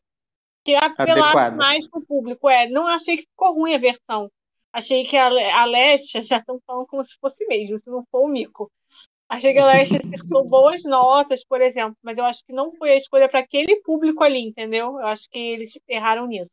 que 0.63 0.75
apelava 0.75 1.55
mais 1.55 1.88
para 1.88 1.99
o 1.99 2.05
público. 2.05 2.49
É, 2.49 2.67
não 2.67 2.88
achei 2.88 3.17
que 3.17 3.27
ficou 3.27 3.53
ruim 3.53 3.75
a 3.75 3.79
versão. 3.79 4.31
Achei 4.73 5.05
que 5.05 5.15
a, 5.15 5.27
a 5.27 5.65
Leste, 5.65 6.21
já 6.23 6.38
estão 6.38 6.60
falando 6.65 6.88
como 6.88 7.05
se 7.05 7.15
fosse 7.21 7.45
mesmo, 7.45 7.79
se 7.79 7.89
não 7.89 8.03
for 8.12 8.25
o 8.25 8.27
Mico. 8.27 8.69
Achei 9.29 9.53
que 9.53 9.60
a 9.60 9.65
Leste 9.65 9.95
acertou 9.97 10.45
boas 10.45 10.84
notas, 10.84 11.45
por 11.45 11.62
exemplo, 11.62 11.95
mas 12.03 12.17
eu 12.17 12.25
acho 12.25 12.43
que 12.45 12.51
não 12.51 12.73
foi 12.73 12.91
a 12.91 12.97
escolha 12.97 13.29
para 13.29 13.39
aquele 13.39 13.77
público 13.81 14.23
ali, 14.23 14.39
entendeu? 14.39 14.99
Eu 14.99 15.08
acho 15.08 15.29
que 15.29 15.39
eles 15.39 15.71
erraram 15.88 16.27
nisso. 16.27 16.51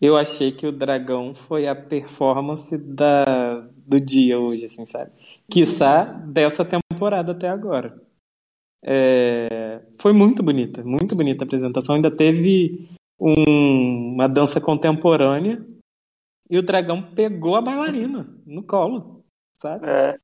Eu 0.00 0.16
achei 0.16 0.52
que 0.52 0.66
o 0.66 0.72
Dragão 0.72 1.34
foi 1.34 1.66
a 1.66 1.74
performance 1.74 2.76
da, 2.76 3.60
do 3.76 3.98
dia 3.98 4.38
hoje, 4.38 4.66
assim, 4.66 4.84
sabe? 4.84 5.10
Quiçá 5.50 6.04
dessa 6.04 6.64
temporada 6.64 7.32
até 7.32 7.48
agora. 7.48 8.05
É, 8.88 9.82
foi 10.00 10.12
muito 10.12 10.44
bonita, 10.44 10.84
muito 10.84 11.16
bonita 11.16 11.42
a 11.42 11.46
apresentação. 11.46 11.96
Ainda 11.96 12.10
teve 12.10 12.88
um, 13.18 14.14
uma 14.14 14.28
dança 14.28 14.60
contemporânea 14.60 15.64
e 16.48 16.56
o 16.56 16.62
dragão 16.62 17.02
pegou 17.02 17.56
a 17.56 17.60
bailarina 17.60 18.28
no 18.46 18.62
colo, 18.62 19.24
sabe? 19.60 19.84
É. 19.88 20.16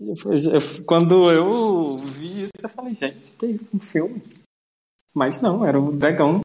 Eu, 0.00 0.14
eu, 0.14 0.84
quando 0.84 1.30
eu 1.30 1.96
vi 1.96 2.42
isso, 2.42 2.50
eu 2.60 2.68
falei, 2.68 2.94
gente, 2.94 3.36
que 3.36 3.46
isso, 3.46 3.76
um 3.76 3.80
filme? 3.80 4.22
Mas 5.14 5.40
não, 5.40 5.64
era 5.64 5.80
o 5.80 5.92
dragão 5.92 6.40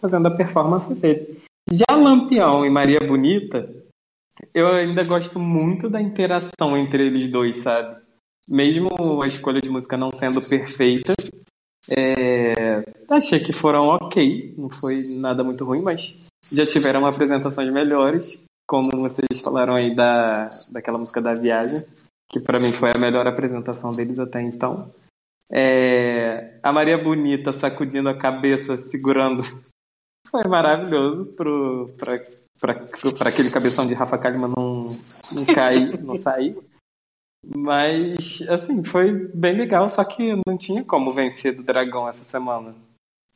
fazendo 0.00 0.26
a 0.26 0.36
performance 0.36 0.92
dele. 0.94 1.40
Já 1.70 1.96
Lampião 1.96 2.66
e 2.66 2.70
Maria 2.70 3.00
Bonita, 3.00 3.72
eu 4.52 4.66
ainda 4.68 5.04
gosto 5.04 5.38
muito 5.38 5.88
da 5.88 6.00
interação 6.00 6.76
entre 6.76 7.06
eles 7.06 7.30
dois, 7.30 7.58
sabe? 7.58 8.01
Mesmo 8.48 9.22
a 9.22 9.26
escolha 9.26 9.60
de 9.60 9.70
música 9.70 9.96
não 9.96 10.10
sendo 10.18 10.40
perfeita, 10.40 11.14
é, 11.90 12.84
achei 13.08 13.40
que 13.40 13.52
foram 13.52 13.80
ok, 13.80 14.54
não 14.56 14.70
foi 14.70 15.16
nada 15.16 15.42
muito 15.42 15.64
ruim, 15.64 15.82
mas 15.82 16.20
já 16.50 16.64
tiveram 16.64 17.06
apresentações 17.06 17.72
melhores, 17.72 18.42
como 18.66 18.90
vocês 18.92 19.40
falaram 19.42 19.74
aí 19.74 19.94
da, 19.94 20.48
daquela 20.70 20.98
música 20.98 21.20
da 21.20 21.34
viagem, 21.34 21.84
que 22.30 22.40
para 22.40 22.60
mim 22.60 22.72
foi 22.72 22.90
a 22.90 22.98
melhor 22.98 23.26
apresentação 23.26 23.90
deles 23.90 24.18
até 24.18 24.40
então. 24.40 24.92
É, 25.50 26.58
a 26.62 26.72
Maria 26.72 26.96
Bonita 26.96 27.52
sacudindo 27.52 28.08
a 28.08 28.16
cabeça, 28.16 28.78
segurando, 28.78 29.42
foi 30.30 30.42
maravilhoso 30.48 31.26
para 31.36 33.28
aquele 33.28 33.50
cabeção 33.50 33.86
de 33.86 33.92
Rafa 33.92 34.16
Kalimann 34.16 34.52
não, 34.56 34.96
não 35.32 35.44
cair, 35.44 36.00
não 36.02 36.18
sair. 36.22 36.56
Mas, 37.44 38.42
assim, 38.48 38.84
foi 38.84 39.12
bem 39.34 39.56
legal, 39.56 39.90
só 39.90 40.04
que 40.04 40.34
não 40.46 40.56
tinha 40.56 40.84
como 40.84 41.12
vencer 41.12 41.56
do 41.56 41.62
dragão 41.62 42.08
essa 42.08 42.24
semana. 42.24 42.74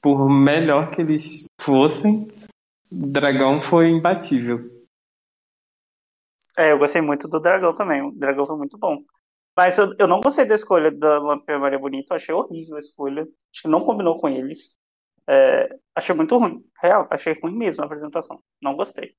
Por 0.00 0.28
melhor 0.30 0.90
que 0.90 1.02
eles 1.02 1.46
fossem, 1.60 2.28
o 2.90 3.06
dragão 3.06 3.60
foi 3.60 3.88
imbatível. 3.88 4.76
É, 6.56 6.72
eu 6.72 6.78
gostei 6.78 7.02
muito 7.02 7.28
do 7.28 7.40
dragão 7.40 7.74
também. 7.74 8.00
O 8.00 8.12
dragão 8.12 8.46
foi 8.46 8.56
muito 8.56 8.78
bom. 8.78 9.02
Mas 9.56 9.76
eu, 9.78 9.94
eu 9.98 10.06
não 10.06 10.20
gostei 10.20 10.44
da 10.44 10.54
escolha 10.54 10.90
da 10.90 11.18
Lampião 11.18 11.58
Maria 11.58 11.78
Bonita, 11.78 12.14
achei 12.14 12.34
horrível 12.34 12.76
a 12.76 12.78
escolha. 12.78 13.22
Acho 13.22 13.62
que 13.62 13.68
não 13.68 13.80
combinou 13.80 14.18
com 14.18 14.28
eles. 14.28 14.78
É, 15.28 15.68
achei 15.94 16.14
muito 16.14 16.36
ruim. 16.38 16.64
Real, 16.80 17.08
achei 17.10 17.34
ruim 17.42 17.56
mesmo 17.56 17.82
a 17.82 17.86
apresentação. 17.86 18.40
Não 18.62 18.76
gostei. 18.76 19.14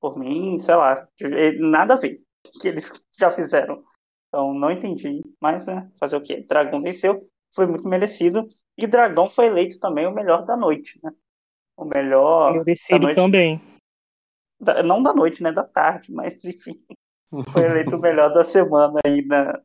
Por 0.00 0.18
mim, 0.18 0.58
sei 0.58 0.74
lá, 0.74 1.06
nada 1.58 1.94
a 1.94 1.96
ver 1.96 2.18
que 2.60 2.68
eles 2.68 2.90
já 3.18 3.30
fizeram. 3.30 3.84
Então, 4.30 4.54
não 4.54 4.70
entendi. 4.70 5.22
Mas, 5.40 5.66
né, 5.66 5.90
fazer 5.98 6.16
o 6.16 6.22
quê? 6.22 6.44
Dragão 6.48 6.80
venceu, 6.80 7.28
foi 7.54 7.66
muito 7.66 7.88
merecido. 7.88 8.48
E 8.78 8.86
Dragão 8.86 9.26
foi 9.26 9.46
eleito 9.46 9.78
também 9.80 10.06
o 10.06 10.14
melhor 10.14 10.46
da 10.46 10.56
noite, 10.56 10.98
né? 11.02 11.10
O 11.76 11.84
melhor. 11.84 12.54
Merecido 12.54 13.00
noite... 13.00 13.16
também. 13.16 13.60
Da, 14.60 14.82
não 14.82 15.02
da 15.02 15.12
noite, 15.12 15.42
né? 15.42 15.52
Da 15.52 15.64
tarde, 15.64 16.12
mas 16.14 16.44
enfim. 16.44 16.80
Foi 17.52 17.64
eleito 17.64 17.96
o 17.96 18.00
melhor 18.00 18.32
da 18.32 18.44
semana 18.44 18.98
aí 19.04 19.24
na, 19.24 19.60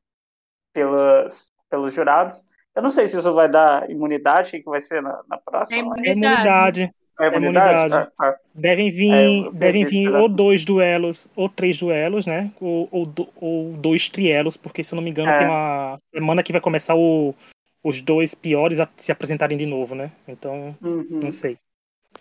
pelos, 0.73 1.51
pelos 1.69 1.93
jurados. 1.93 2.43
Eu 2.75 2.81
não 2.81 2.89
sei 2.89 3.07
se 3.07 3.17
isso 3.17 3.33
vai 3.33 3.49
dar 3.49 3.89
imunidade, 3.89 4.57
o 4.57 4.63
que 4.63 4.69
vai 4.69 4.81
ser 4.81 5.01
na, 5.01 5.23
na 5.27 5.37
próxima. 5.37 5.77
É 5.77 5.81
imunidade. 5.81 6.09
É 6.09 6.13
imunidade. 6.13 6.95
É 7.17 7.27
ah, 7.27 8.35
Devem 8.53 8.89
vir, 8.89 9.13
é, 9.13 9.51
devem 9.53 9.85
vir 9.85 10.13
ou 10.13 10.27
dois 10.27 10.65
duelos, 10.65 11.29
ou 11.35 11.47
três 11.47 11.79
duelos, 11.79 12.25
né? 12.25 12.51
Ou, 12.59 12.89
ou, 12.91 13.13
ou 13.37 13.73
dois 13.73 14.09
trielos, 14.09 14.57
porque 14.57 14.83
se 14.83 14.93
eu 14.93 14.97
não 14.97 15.03
me 15.03 15.11
engano, 15.11 15.31
é. 15.31 15.37
tem 15.37 15.47
uma 15.47 15.97
semana 16.13 16.43
que 16.43 16.51
vai 16.51 16.59
começar 16.59 16.93
o, 16.95 17.33
os 17.81 18.01
dois 18.01 18.35
piores 18.35 18.79
a 18.79 18.89
se 18.97 19.11
apresentarem 19.11 19.57
de 19.57 19.65
novo, 19.65 19.95
né? 19.95 20.11
Então, 20.27 20.75
Uhum. 20.81 21.21
não 21.23 21.31
sei. 21.31 21.57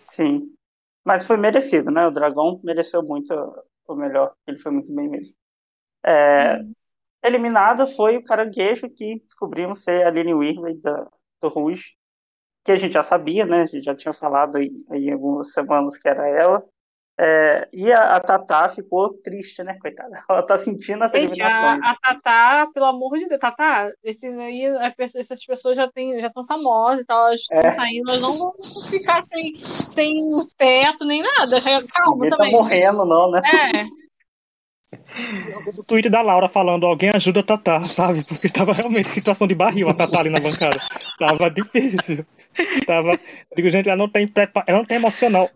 Sim. 0.07 0.53
Mas 1.03 1.27
foi 1.27 1.37
merecido, 1.37 1.91
né? 1.91 2.07
O 2.07 2.11
Dragão 2.11 2.59
mereceu 2.63 3.03
muito 3.03 3.33
o 3.87 3.95
melhor. 3.95 4.33
Ele 4.47 4.57
foi 4.57 4.71
muito 4.71 4.93
bem 4.95 5.09
mesmo. 5.09 5.35
É, 6.05 6.61
eliminada 7.23 7.85
foi 7.85 8.17
o 8.17 8.23
caranguejo 8.23 8.89
que 8.89 9.21
descobrimos 9.25 9.83
ser 9.83 10.05
a 10.05 10.07
Aline 10.07 10.33
Whirley 10.33 10.75
da, 10.75 11.07
do 11.41 11.49
Rouge, 11.49 11.95
que 12.65 12.71
a 12.71 12.77
gente 12.77 12.93
já 12.93 13.03
sabia, 13.03 13.45
né? 13.45 13.61
A 13.61 13.65
gente 13.67 13.85
já 13.85 13.95
tinha 13.95 14.11
falado 14.11 14.57
aí, 14.57 14.71
aí 14.89 15.11
algumas 15.11 15.53
semanas 15.53 15.97
que 15.97 16.09
era 16.09 16.27
ela. 16.27 16.61
É, 17.17 17.69
e 17.71 17.93
a, 17.93 18.17
a 18.17 18.19
Tatá 18.19 18.67
ficou 18.67 19.13
triste, 19.23 19.63
né, 19.63 19.77
coitada? 19.79 20.21
Ela 20.29 20.45
tá 20.45 20.57
sentindo 20.57 21.01
as 21.01 21.13
Gente, 21.13 21.41
a, 21.41 21.47
eliminações. 21.47 21.81
a 21.81 21.95
Tatá, 22.01 22.67
pelo 22.73 22.87
amor 22.87 23.17
de 23.17 23.25
Deus, 23.29 23.39
Tatá, 23.39 23.89
esse 24.03 24.27
aí, 24.27 24.63
essas 25.17 25.45
pessoas 25.45 25.77
já, 25.77 25.89
têm, 25.89 26.19
já 26.19 26.29
são 26.33 26.45
famosas 26.45 26.99
e 27.03 27.05
tal, 27.05 27.27
elas 27.27 27.39
estão 27.39 27.57
É. 27.57 27.73
saindo, 27.73 28.09
elas 28.11 28.21
não 28.21 28.37
vão 28.37 28.53
ficar 28.89 29.23
sem, 29.27 29.55
sem 29.93 30.15
teto 30.57 31.05
nem 31.05 31.21
nada. 31.21 31.55
Calma 31.93 32.15
Ninguém 32.15 32.29
tá 32.31 32.35
também. 32.35 32.51
morrendo, 32.51 33.05
não, 33.05 33.31
né? 33.31 33.41
É, 33.45 33.85
O 35.77 35.83
tweet 35.83 36.09
da 36.09 36.21
Laura 36.21 36.47
falando, 36.47 36.85
alguém 36.85 37.09
ajuda 37.09 37.39
a 37.39 37.43
Tatá, 37.43 37.83
sabe? 37.83 38.23
Porque 38.23 38.49
tava 38.49 38.73
realmente 38.73 39.09
situação 39.09 39.47
de 39.47 39.55
barril 39.55 39.89
a 39.89 39.93
Tatá 39.93 40.19
ali 40.19 40.29
na 40.29 40.39
bancada. 40.39 40.79
Tava 41.17 41.49
difícil. 41.49 42.25
Tava. 42.85 43.11
eu 43.11 43.19
Digo, 43.55 43.69
gente, 43.69 43.89
ela 43.89 43.97
não 43.97 44.07
tem 44.07 44.27
prepa... 44.27 44.63
ela 44.65 44.79
não 44.79 44.85
tem 44.85 44.97
emocional. 44.97 45.49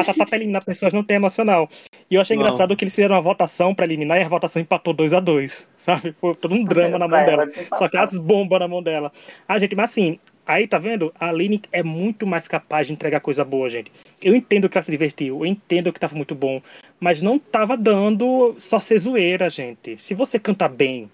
A 0.00 0.04
Tatá 0.04 0.26
pra 0.26 0.36
eliminar 0.36 0.64
pessoas 0.64 0.92
não 0.92 1.02
tem 1.02 1.16
emocional. 1.16 1.68
E 2.10 2.14
eu 2.14 2.20
achei 2.20 2.36
Não. 2.36 2.44
engraçado 2.44 2.76
que 2.76 2.84
eles 2.84 2.94
fizeram 2.94 3.16
uma 3.16 3.22
votação 3.22 3.74
pra 3.74 3.84
eliminar 3.84 4.20
e 4.20 4.24
a 4.24 4.28
votação 4.28 4.62
empatou 4.62 4.94
2 4.94 5.12
a 5.12 5.20
2 5.20 5.68
Sabe? 5.76 6.14
Foi 6.20 6.34
todo 6.34 6.54
um 6.54 6.64
drama 6.64 6.98
na 6.98 7.08
mão 7.08 7.24
dela. 7.24 7.48
Só 7.76 7.88
que 7.88 7.96
as 7.96 8.18
bombas 8.18 8.60
na 8.60 8.68
mão 8.68 8.82
dela. 8.82 9.10
Ah, 9.48 9.58
gente, 9.58 9.74
mas 9.74 9.90
assim, 9.90 10.18
aí 10.46 10.66
tá 10.66 10.78
vendo? 10.78 11.12
A 11.18 11.28
Aline 11.28 11.60
é 11.72 11.82
muito 11.82 12.26
mais 12.26 12.46
capaz 12.46 12.86
de 12.86 12.92
entregar 12.92 13.20
coisa 13.20 13.44
boa, 13.44 13.68
gente. 13.68 13.90
Eu 14.22 14.34
entendo 14.34 14.68
que 14.68 14.78
ela 14.78 14.82
se 14.82 14.90
divertiu, 14.90 15.40
eu 15.40 15.46
entendo 15.46 15.92
que 15.92 16.00
tava 16.00 16.16
muito 16.16 16.34
bom, 16.34 16.62
mas 17.00 17.20
não 17.20 17.38
tava 17.38 17.76
dando 17.76 18.54
só 18.58 18.78
ser 18.78 18.98
zoeira, 18.98 19.50
gente. 19.50 19.96
Se 19.98 20.14
você 20.14 20.38
canta 20.38 20.68
bem 20.68 21.10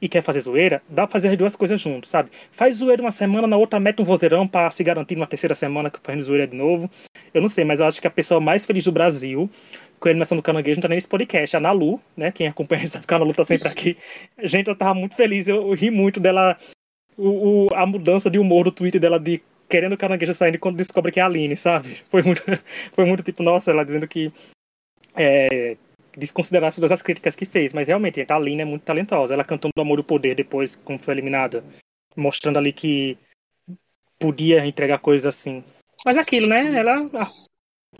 e 0.00 0.08
quer 0.08 0.22
fazer 0.22 0.40
zoeira, 0.40 0.82
dá 0.88 1.06
pra 1.06 1.12
fazer 1.12 1.28
as 1.28 1.36
duas 1.36 1.54
coisas 1.54 1.80
juntos, 1.80 2.08
sabe? 2.08 2.30
Faz 2.52 2.76
zoeira 2.76 3.02
uma 3.02 3.12
semana, 3.12 3.46
na 3.46 3.56
outra 3.56 3.78
mete 3.78 4.00
um 4.00 4.04
vozeirão 4.04 4.48
pra 4.48 4.70
se 4.70 4.82
garantir 4.82 5.14
numa 5.14 5.26
terceira 5.26 5.54
semana 5.54 5.92
fazendo 6.02 6.22
zoeira 6.22 6.46
de 6.46 6.56
novo. 6.56 6.90
Eu 7.34 7.42
não 7.42 7.48
sei, 7.48 7.64
mas 7.64 7.80
eu 7.80 7.86
acho 7.86 8.00
que 8.00 8.06
a 8.06 8.10
pessoa 8.10 8.40
mais 8.40 8.64
feliz 8.64 8.84
do 8.84 8.92
Brasil 8.92 9.50
com 10.00 10.08
a 10.08 10.10
animação 10.10 10.36
do 10.36 10.42
Caranguejo 10.42 10.78
não 10.78 10.82
tá 10.82 10.88
nem 10.88 10.96
nesse 10.96 11.06
podcast. 11.06 11.56
A 11.56 11.60
Nalu, 11.60 12.00
né? 12.16 12.32
Quem 12.32 12.48
acompanha 12.48 12.88
sabe 12.88 13.06
que 13.06 13.14
a 13.14 13.18
Nalu 13.18 13.34
tá 13.34 13.44
sempre 13.44 13.68
aqui. 13.68 13.96
Gente, 14.42 14.68
eu 14.68 14.74
tava 14.74 14.94
muito 14.94 15.14
feliz, 15.14 15.46
eu, 15.46 15.56
eu 15.56 15.74
ri 15.74 15.90
muito 15.90 16.18
dela. 16.18 16.56
O, 17.20 17.66
o- 17.66 17.74
a 17.74 17.84
mudança 17.84 18.30
de 18.30 18.38
humor 18.38 18.64
do 18.64 18.72
Twitter 18.72 19.00
dela 19.00 19.20
de 19.20 19.42
querendo 19.68 19.96
caranguejo 19.96 20.34
saindo 20.34 20.58
quando 20.58 20.76
descobre 20.76 21.12
que 21.12 21.20
é 21.20 21.22
a 21.22 21.26
Aline, 21.26 21.56
sabe? 21.56 22.02
Foi 22.10 22.22
muito, 22.22 22.42
foi 22.92 23.04
muito 23.04 23.22
tipo, 23.22 23.42
nossa, 23.42 23.70
ela 23.70 23.84
dizendo 23.84 24.08
que 24.08 24.32
é, 25.14 25.76
desconsiderar 26.16 26.74
todas 26.74 26.90
as 26.90 27.02
críticas 27.02 27.36
que 27.36 27.44
fez, 27.44 27.72
mas 27.72 27.88
realmente, 27.88 28.24
a 28.26 28.34
Aline 28.34 28.62
é 28.62 28.64
muito 28.64 28.82
talentosa. 28.82 29.34
Ela 29.34 29.44
cantando 29.44 29.72
do 29.76 29.82
Amor 29.82 29.98
e 29.98 30.00
o 30.00 30.04
Poder 30.04 30.34
depois, 30.34 30.76
como 30.76 30.98
foi 30.98 31.14
eliminada, 31.14 31.62
mostrando 32.16 32.58
ali 32.58 32.72
que 32.72 33.16
podia 34.18 34.64
entregar 34.66 34.98
coisas 34.98 35.26
assim. 35.26 35.62
Mas 36.04 36.16
aquilo, 36.16 36.48
né? 36.48 36.76
Ela 36.76 37.08
ah, 37.14 37.30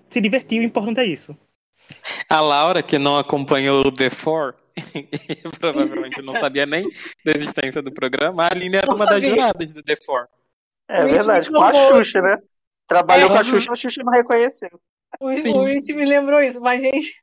se 0.08 0.20
divertiu, 0.20 0.62
o 0.62 0.64
importante 0.64 1.00
é 1.00 1.04
isso. 1.06 1.36
A 2.28 2.40
Laura, 2.40 2.82
que 2.82 2.98
não 2.98 3.18
acompanhou 3.18 3.86
o 3.86 3.92
The 3.92 4.10
Four, 4.10 4.54
provavelmente 5.58 6.22
não 6.22 6.34
sabia 6.34 6.66
nem 6.66 6.88
da 7.24 7.32
existência 7.32 7.80
do 7.82 7.92
programa, 7.92 8.44
a 8.44 8.52
Aline 8.52 8.76
era 8.76 8.86
Não 8.86 8.96
uma 8.96 9.04
das 9.06 9.22
sabia. 9.22 9.30
juradas 9.30 9.72
do 9.72 9.82
The 9.82 9.94
Four. 10.04 10.26
É 10.88 11.04
O 11.04 11.08
verdade, 11.08 11.50
com 11.50 11.62
a. 11.62 11.72
Xuxa, 11.72 12.20
né? 12.20 12.36
Trabalhou 12.86 13.30
É. 13.30 13.32
com 13.32 13.38
a 13.38 13.44
Xuxa, 13.44 13.72
a 13.72 13.76
Xuxa 13.76 14.02
não 14.04 14.12
reconheceu. 14.12 14.70
o, 15.20 15.32
Sim. 15.42 15.52
o 15.54 15.64
Rich 15.64 15.92
me 15.92 16.04
lembrou 16.04 16.40
isso, 16.42 16.60
mas, 16.60 16.80
gente, 16.82 17.14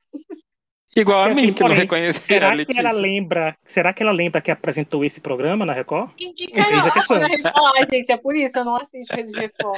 Igual 0.95 1.23
a 1.23 1.29
mim, 1.29 1.53
que 1.53 1.61
não 1.61 1.67
porém. 1.67 1.77
reconhecia 1.77 2.37
a 2.37 2.41
Será 2.53 2.65
que 2.65 2.79
ela 2.79 2.91
lembra? 2.91 3.57
Será 3.65 3.93
que 3.93 4.01
ela 4.01 4.11
lembra 4.11 4.41
que 4.41 4.49
apresentou 4.49 5.05
esse 5.05 5.21
programa 5.21 5.63
na 5.65 5.73
Record? 5.73 6.11
quem 6.15 6.33
que 6.33 6.45
Eis 6.45 6.85
a 6.87 6.91
questão. 6.91 7.19
caramba 7.19 7.51
falar, 7.51 7.85
gente, 7.91 8.11
é 8.11 8.17
por 8.17 8.35
isso, 8.35 8.57
eu 8.57 8.65
não 8.65 8.77
assisto 8.77 9.15
Rede 9.15 9.31
de 9.31 9.39
Reforma. 9.39 9.77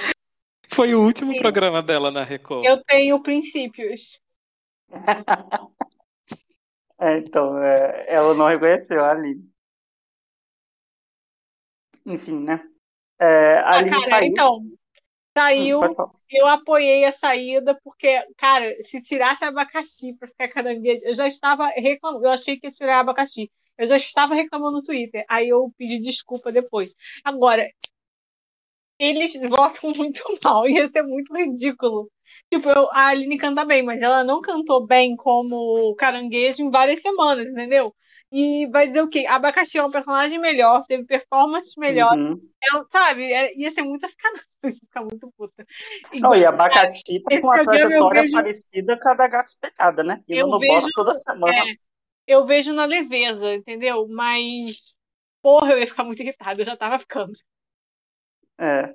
Foi 0.69 0.93
o 0.95 1.01
último 1.01 1.33
Sim. 1.33 1.39
programa 1.39 1.81
dela 1.81 2.09
na 2.11 2.23
Record. 2.23 2.63
Eu 2.65 2.77
tenho 2.85 3.19
princípios. 3.21 4.19
É, 6.99 7.17
então, 7.17 7.57
é, 7.63 8.05
ela 8.13 8.33
não 8.35 8.47
reconheceu 8.47 9.03
a 9.03 9.11
Aline. 9.11 9.49
Enfim, 12.05 12.43
né? 12.43 12.61
É, 13.19 13.55
a 13.59 13.71
Ah, 13.71 13.77
Aline 13.77 14.01
cara, 14.01 14.07
saiu. 14.09 14.25
então, 14.25 14.61
Hum, 15.57 15.75
saiu, 15.77 15.79
falar. 15.79 16.11
eu 16.31 16.47
apoiei 16.47 17.05
a 17.05 17.11
saída, 17.11 17.79
porque, 17.83 18.21
cara, 18.37 18.75
se 18.85 19.01
tirasse 19.01 19.45
abacaxi 19.45 20.15
pra 20.15 20.27
ficar 20.29 20.49
caranguejo, 20.49 21.05
eu 21.05 21.15
já 21.15 21.27
estava 21.27 21.67
reclamando, 21.69 22.25
eu 22.25 22.31
achei 22.31 22.59
que 22.59 22.67
ia 22.67 22.71
tirar 22.71 22.99
abacaxi. 23.01 23.51
Eu 23.77 23.87
já 23.87 23.97
estava 23.97 24.35
reclamando 24.35 24.77
no 24.79 24.83
Twitter, 24.83 25.25
aí 25.29 25.49
eu 25.49 25.73
pedi 25.77 25.99
desculpa 25.99 26.51
depois. 26.51 26.93
Agora, 27.23 27.69
eles 28.99 29.33
votam 29.49 29.91
muito 29.95 30.21
mal, 30.43 30.67
ia 30.69 30.89
ser 30.91 31.03
muito 31.03 31.33
ridículo. 31.35 32.11
Tipo, 32.51 32.69
eu- 32.69 32.89
a 32.91 33.07
Aline 33.07 33.37
canta 33.37 33.65
bem, 33.65 33.81
mas 33.81 34.01
ela 34.01 34.23
não 34.23 34.41
cantou 34.41 34.85
bem 34.85 35.15
como 35.15 35.95
caranguejo 35.95 36.61
em 36.61 36.69
várias 36.69 37.01
semanas, 37.01 37.45
entendeu? 37.47 37.95
E 38.31 38.67
vai 38.67 38.85
dizer 38.87 39.01
o 39.01 39.09
quê? 39.09 39.25
Abacaxi 39.27 39.79
é 39.79 39.83
um 39.83 39.89
personagem 39.89 40.37
melhor, 40.37 40.85
teve 40.87 41.03
performances 41.05 41.73
melhores, 41.77 42.29
Uhum. 42.29 42.49
eu- 42.75 42.85
sabe? 42.91 43.31
É- 43.33 43.55
ia 43.57 43.71
ser 43.71 43.81
muita 43.81 44.07
sacanagem, 44.07 44.45
ficar 44.81 45.01
muito 45.01 45.31
puta. 45.35 45.65
Não, 46.13 46.35
e 46.35 46.45
Abacaxi 46.45 47.23
tá 47.23 47.39
com 47.41 47.47
uma 47.47 47.63
trajetória 47.63 48.21
vejo- 48.21 48.35
parecida 48.35 48.99
com 48.99 49.09
a 49.09 49.13
da 49.15 49.27
Gata 49.27 49.49
Espelhada, 49.49 50.03
né? 50.03 50.23
Indo 50.27 50.39
Eu 50.41 50.47
no 50.47 50.59
vejo- 50.59 50.87
toda 50.93 51.13
semana. 51.15 51.57
É, 51.57 51.73
eu 52.27 52.45
vejo 52.45 52.71
na 52.71 52.85
leveza, 52.85 53.55
entendeu? 53.55 54.07
Mas, 54.07 54.77
porra, 55.41 55.71
eu 55.73 55.79
ia 55.79 55.87
ficar 55.87 56.03
muito 56.03 56.21
irritada, 56.21 56.61
eu 56.61 56.65
já 56.65 56.77
tava 56.77 56.99
ficando. 56.99 57.31
É. 58.59 58.93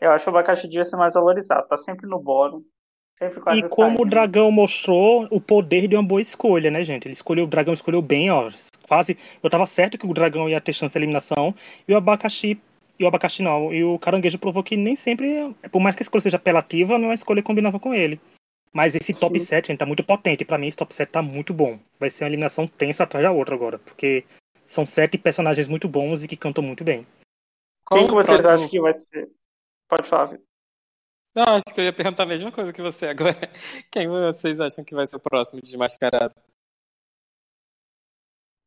Eu 0.00 0.10
acho 0.10 0.24
que 0.24 0.30
o 0.30 0.32
abacaxi 0.32 0.66
devia 0.66 0.84
ser 0.84 0.96
mais 0.96 1.14
valorizado. 1.14 1.68
Tá 1.68 1.76
sempre 1.76 2.08
no 2.08 2.18
bórum. 2.18 2.64
Sempre 3.18 3.40
quase 3.40 3.60
E 3.60 3.68
como 3.68 4.02
o 4.02 4.08
dragão 4.08 4.50
mostrou 4.50 5.28
o 5.30 5.40
poder 5.40 5.86
de 5.86 5.94
uma 5.94 6.02
boa 6.02 6.20
escolha, 6.20 6.70
né, 6.70 6.82
gente? 6.82 7.06
Ele 7.06 7.12
escolheu, 7.12 7.44
o 7.44 7.48
dragão 7.48 7.74
escolheu 7.74 8.00
bem, 8.00 8.30
ó. 8.30 8.50
Quase. 8.88 9.16
Eu 9.42 9.50
tava 9.50 9.66
certo 9.66 9.98
que 9.98 10.06
o 10.06 10.14
dragão 10.14 10.48
ia 10.48 10.60
ter 10.60 10.72
chance 10.72 10.94
de 10.94 10.98
eliminação. 10.98 11.54
E 11.86 11.92
o 11.92 11.96
abacaxi. 11.96 12.60
E 12.98 13.04
o 13.04 13.06
abacaxi 13.06 13.42
não. 13.42 13.72
E 13.72 13.84
o 13.84 13.98
caranguejo 13.98 14.38
provou 14.38 14.62
que 14.62 14.76
nem 14.76 14.96
sempre. 14.96 15.54
Por 15.70 15.80
mais 15.80 15.94
que 15.94 16.02
a 16.02 16.04
escolha 16.04 16.22
seja 16.22 16.36
apelativa, 16.36 16.98
não 16.98 17.08
é 17.08 17.12
a 17.12 17.14
escolha 17.14 17.42
que 17.42 17.46
combinava 17.46 17.78
com 17.78 17.94
ele. 17.94 18.20
Mas 18.72 18.94
esse 18.94 19.12
top 19.12 19.38
Sim. 19.38 19.44
7, 19.44 19.68
gente, 19.68 19.78
tá 19.78 19.86
muito 19.86 20.02
potente. 20.02 20.44
Pra 20.44 20.56
mim, 20.56 20.66
esse 20.66 20.76
top 20.76 20.94
7 20.94 21.10
tá 21.10 21.22
muito 21.22 21.52
bom. 21.52 21.78
Vai 22.00 22.08
ser 22.08 22.24
uma 22.24 22.30
eliminação 22.30 22.66
tensa 22.66 23.04
atrás 23.04 23.22
da 23.22 23.30
outra 23.30 23.54
agora. 23.54 23.78
Porque 23.78 24.24
são 24.64 24.86
sete 24.86 25.18
personagens 25.18 25.68
muito 25.68 25.86
bons 25.86 26.24
e 26.24 26.28
que 26.28 26.36
cantam 26.36 26.64
muito 26.64 26.82
bem. 26.82 27.06
Qual 27.84 28.00
Quem 28.00 28.08
que 28.08 28.14
vocês 28.14 28.42
próximo- 28.42 28.54
acham 28.54 28.68
que 28.68 28.80
vai 28.80 28.98
ser? 28.98 29.30
Pode 29.88 30.08
falar, 30.08 30.24
Vitor. 30.26 30.44
Não, 31.34 31.44
acho 31.56 31.64
que 31.74 31.80
eu 31.80 31.84
ia 31.84 31.92
perguntar 31.92 32.24
a 32.24 32.26
mesma 32.26 32.52
coisa 32.52 32.72
que 32.72 32.82
você 32.82 33.06
agora. 33.06 33.34
Quem 33.90 34.06
vocês 34.08 34.60
acham 34.60 34.84
que 34.84 34.94
vai 34.94 35.06
ser 35.06 35.16
o 35.16 35.20
próximo 35.20 35.60
desmascarado? 35.62 36.34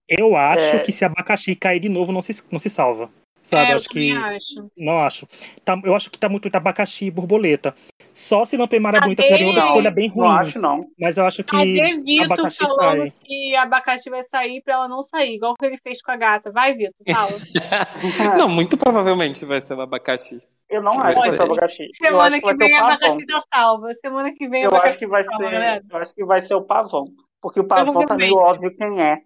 Eu 0.08 0.36
acho 0.36 0.76
É. 0.78 0.84
que 0.84 0.92
se 0.92 1.04
abacaxi 1.06 1.56
cair 1.56 1.80
de 1.80 1.90
novo, 1.90 2.12
não 2.12 2.22
se, 2.22 2.32
não 2.52 2.60
se 2.60 2.70
salva. 2.70 3.12
Sabe? 3.46 3.70
é, 3.70 3.72
eu 3.74 3.76
acho 3.76 3.90
que. 3.90 4.12
acho. 4.12 4.72
Não 4.76 5.00
acho. 5.04 5.28
Tá- 5.64 5.80
eu 5.84 5.96
acho 5.96 6.10
que 6.10 6.18
tá 6.18 6.28
muito 6.28 6.50
abacaxi 6.52 7.06
e 7.06 7.12
borboleta. 7.12 7.76
Só 8.12 8.44
se 8.44 8.58
Lampe 8.58 8.80
Marabunta 8.80 9.22
Cadê? 9.22 9.36
fizer 9.38 9.52
Não, 9.54 9.58
escolha 9.68 9.92
bem 9.92 10.08
Não 10.10 10.16
ruim. 10.16 10.38
acho, 10.40 10.60
não. 10.60 10.86
Mas 11.00 11.18
eu 11.18 11.26
acho 11.26 11.44
que 11.44 11.52
Cadê 11.52 11.98
Vitor 12.02 12.26
abacaxi 12.26 12.58
falando 12.58 13.02
sai. 13.02 13.14
que 13.24 13.56
abacaxi 13.56 14.10
vai 14.10 14.24
sair 14.24 14.62
pra 14.64 14.74
ela 14.74 14.88
não 14.88 15.04
sair, 15.04 15.36
igual 15.36 15.54
que 15.56 15.66
ele 15.66 15.78
fez 15.78 16.02
com 16.02 16.12
a 16.12 16.16
gata? 16.16 16.52
Vai, 16.52 16.74
Vitor, 16.74 16.94
fala. 17.14 17.32
Não, 18.40 18.50
muito 18.50 18.78
provavelmente 18.78 19.46
vai 19.46 19.60
ser 19.62 19.76
o 19.76 19.82
abacaxi. 19.82 20.42
Eu 20.68 20.82
não 20.82 20.94
Que 20.94 20.98
acho 21.02 21.14
que 21.22 21.28
vai 21.28 21.34
ser 21.34 21.42
o 21.42 21.46
abacaxi. 21.46 21.84
Eu 21.84 21.90
Semana 22.08 22.40
que 22.42 22.54
vem 22.56 22.70
pavão. 22.72 22.88
abacaxi 22.88 23.26
tá 23.28 23.44
salva. 23.54 23.94
Semana 24.02 24.34
que 24.34 24.48
vem 24.50 24.64
Eu 24.64 24.70
abacaxi 24.70 24.88
acho 24.96 25.00
que 25.00 25.08
vai 25.08 25.24
salva, 25.24 25.38
ser. 25.44 25.52
galera. 25.52 25.82
Eu 25.92 25.98
acho 26.00 26.16
que 26.16 26.26
vai 26.26 26.42
ser 26.42 26.56
o 26.56 26.62
pavão. 26.64 27.06
Porque 27.42 27.60
o 27.60 27.68
pavão 27.68 28.06
tá 28.08 28.16
meio 28.16 28.34
óbvio 28.36 28.74
quem 28.76 29.00
é. 29.02 29.18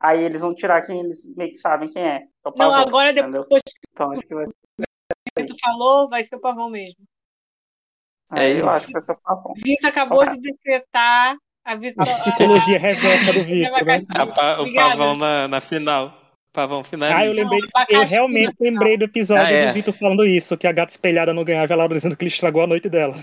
Aí 0.00 0.22
eles 0.22 0.42
vão 0.42 0.54
tirar 0.54 0.82
quem 0.82 1.00
eles 1.00 1.26
meio 1.36 1.50
que 1.50 1.56
sabem 1.58 1.88
quem 1.88 2.02
é. 2.02 2.16
É 2.16 2.48
o 2.48 2.50
Não, 2.50 2.52
pavão. 2.56 2.74
agora 2.80 3.10
entendeu? 3.10 3.42
depois 3.42 3.62
Então 3.92 4.12
acho 4.12 4.26
que 4.26 4.34
vai 4.34 4.46
ser. 4.46 4.52
o 4.80 5.40
Vitor 5.42 5.56
falou, 5.60 6.08
vai 6.08 6.22
ser 6.24 6.36
o 6.36 6.40
pavão 6.40 6.70
mesmo. 6.70 6.96
É 8.34 8.44
É, 8.46 8.52
eu 8.52 8.58
isso. 8.58 8.68
acho 8.68 8.86
que 8.86 8.92
vai 8.92 9.02
ser 9.02 9.12
o 9.12 9.20
pavão. 9.20 9.54
Vitor 9.56 9.88
acabou 9.90 10.24
Tá. 10.24 10.34
de 10.34 10.40
decretar 10.40 11.36
a 11.64 11.74
vitória. 11.74 12.14
Psicologia 12.22 12.78
reversa 12.78 13.32
do 13.32 13.44
Vitor, 13.44 13.84
né? 13.84 14.00
A 14.38 14.62
o 14.62 14.72
pavão 14.74 15.16
na, 15.16 15.48
na 15.48 15.60
final. 15.60 16.14
Pavão 16.52 16.82
finalista. 16.82 17.20
Ah, 17.20 17.26
eu 17.26 17.32
lembrei. 17.32 17.60
Eu 17.90 18.06
realmente 18.06 18.54
lembrei 18.60 18.96
do 18.96 19.04
episódio 19.04 19.44
Ah, 19.44 19.50
é. 19.50 19.68
do 19.68 19.74
Vitor 19.74 19.94
falando 19.94 20.24
isso, 20.24 20.56
que 20.56 20.66
a 20.66 20.72
gata 20.72 20.90
espelhada 20.90 21.32
não 21.34 21.44
ganhava, 21.44 21.72
e 21.72 21.74
a 21.74 21.76
Laura 21.76 21.94
dizendo 21.94 22.16
que 22.16 22.24
ele 22.24 22.30
estragou 22.30 22.62
a 22.62 22.66
noite 22.66 22.88
dela. 22.88 23.14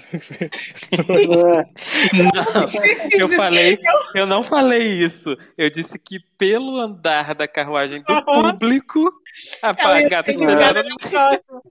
Não, 2.14 3.20
eu 3.20 3.28
falei, 3.30 3.80
eu 4.14 4.26
não 4.26 4.44
falei 4.44 4.84
isso. 4.84 5.36
Eu 5.58 5.70
disse 5.70 5.98
que 6.00 6.20
pelo 6.38 6.80
andar 6.80 7.34
da 7.36 7.48
carruagem 7.48 8.02
do 8.04 8.26
público, 8.26 9.12
A 9.62 9.76
Ela 9.78 10.02
gata 10.10 10.32
próxima. 10.32 11.62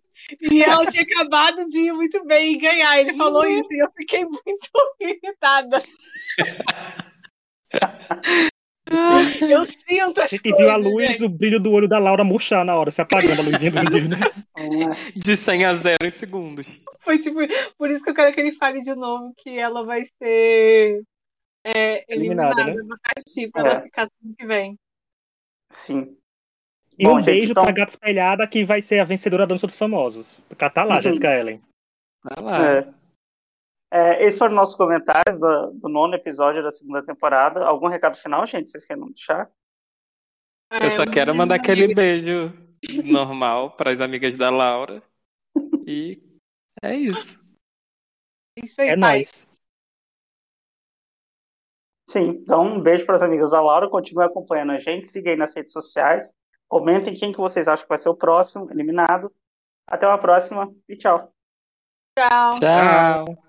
E 0.41 0.63
ela 0.63 0.87
tinha 0.87 1.03
acabado 1.03 1.67
de 1.69 1.79
ir 1.81 1.93
muito 1.93 2.25
bem 2.25 2.55
e 2.55 2.59
ganhar. 2.59 2.99
Ele 2.99 3.15
falou 3.15 3.47
isso 3.47 3.73
e 3.73 3.79
eu 3.83 3.89
fiquei 3.97 4.25
muito 4.25 4.71
irritada. 5.01 5.83
Eu 9.51 9.67
sinto 9.67 10.21
as 10.21 10.33
A 10.33 10.37
gente 10.37 10.43
viu 10.57 10.71
a 10.71 10.75
coisas, 10.75 10.93
luz, 10.93 11.07
gente. 11.13 11.25
o 11.25 11.29
brilho 11.29 11.61
do 11.61 11.73
olho 11.73 11.89
da 11.89 11.99
Laura 11.99 12.25
murchar 12.25 12.65
na 12.65 12.77
hora, 12.77 12.91
se 12.91 13.01
apagando 13.01 13.41
a 13.41 13.45
luzinha 13.45 13.71
do 13.71 13.91
Disney. 13.91 14.19
De 15.15 15.37
100 15.37 15.65
a 15.65 15.75
0 15.75 15.97
em 16.05 16.11
segundos. 16.11 16.81
Foi 17.03 17.19
tipo, 17.19 17.39
por 17.79 17.91
isso 17.91 18.03
que 18.03 18.11
eu 18.11 18.15
quero 18.15 18.35
que 18.35 18.41
ele 18.41 18.53
fale 18.53 18.81
de 18.81 18.95
novo 18.95 19.33
que 19.37 19.59
ela 19.59 19.85
vai 19.85 20.03
ser 20.19 21.03
é, 21.65 22.05
Eliminada, 22.13 22.61
eliminada 22.61 22.65
né? 22.65 22.75
no 22.75 22.85
Abacaxi 22.95 23.51
pra 23.51 23.63
É. 23.63 23.71
ela 23.73 23.81
ficar 23.83 24.03
ano 24.03 24.35
que 24.39 24.47
vem. 24.47 24.79
Sim. 25.71 26.17
E 26.99 27.05
Bom, 27.05 27.15
um 27.17 27.21
gente, 27.21 27.27
beijo 27.27 27.51
então- 27.53 27.65
pra 27.65 27.73
Gata 27.73 27.91
Espelhada, 27.93 28.47
que 28.47 28.65
vai 28.65 28.81
ser 28.81 29.01
a 29.01 29.05
vencedora 29.05 29.47
da 29.47 29.55
Dança 29.55 29.67
dos 29.67 29.77
Famosos. 29.77 30.41
Cá 30.57 30.71
tá 30.71 30.85
lá, 30.85 30.97
Uhum. 30.97 31.03
Jessica 31.03 31.37
Ellen. 31.39 31.61
Vai 32.23 32.37
lá. 32.45 32.77
É. 32.79 32.89
É, 33.95 34.25
esses 34.25 34.37
foram 34.37 34.57
nossos 34.57 34.75
comentários 34.75 35.39
do, 35.39 35.71
do 35.75 35.89
nono 35.89 36.17
episódio 36.17 36.65
da 36.65 36.71
segunda 36.71 37.05
temporada. 37.05 37.65
Algum 37.65 37.87
recado 37.87 38.17
final, 38.17 38.45
gente? 38.45 38.69
Vocês 38.69 38.85
querem 38.85 39.07
deixar? 39.07 39.49
Eu 40.83 40.91
só 40.91 41.05
É, 41.05 41.11
quero 41.11 41.33
mandar 41.33 41.55
aquele 41.55 41.95
beijo 41.95 42.53
normal 43.05 43.71
para 43.77 43.93
as 43.93 44.01
amigas 44.01 44.35
da 44.35 44.51
Laura. 44.51 45.01
E 45.87 46.21
é 46.83 46.93
isso. 46.93 47.39
Isso 48.59 48.81
aí, 48.81 48.89
É 48.89 48.97
nóis. 48.97 49.47
Sim, 52.11 52.41
então 52.41 52.65
um 52.67 52.83
beijo 52.83 53.07
para 53.07 53.15
as 53.15 53.23
amigas 53.23 53.53
da 53.53 53.61
Laura. 53.61 53.89
Continuem 53.89 54.27
acompanhando 54.27 54.73
a 54.73 54.79
gente. 54.81 55.07
Siga 55.07 55.31
aí 55.31 55.37
nas 55.37 55.55
redes 55.55 55.73
sociais. 55.73 56.33
Comentem 56.69 57.15
quem 57.15 57.31
que 57.31 57.39
vocês 57.39 57.69
acham 57.69 57.85
que 57.85 57.89
vai 57.89 57.99
ser 57.99 58.09
o 58.09 58.17
próximo 58.17 58.69
eliminado. 58.73 59.33
Até 59.87 60.05
uma 60.05 60.19
próxima 60.19 60.75
e 60.89 60.97
tchau. 60.97 61.33
Tchau. 62.19 62.51
Tchau. 62.59 63.44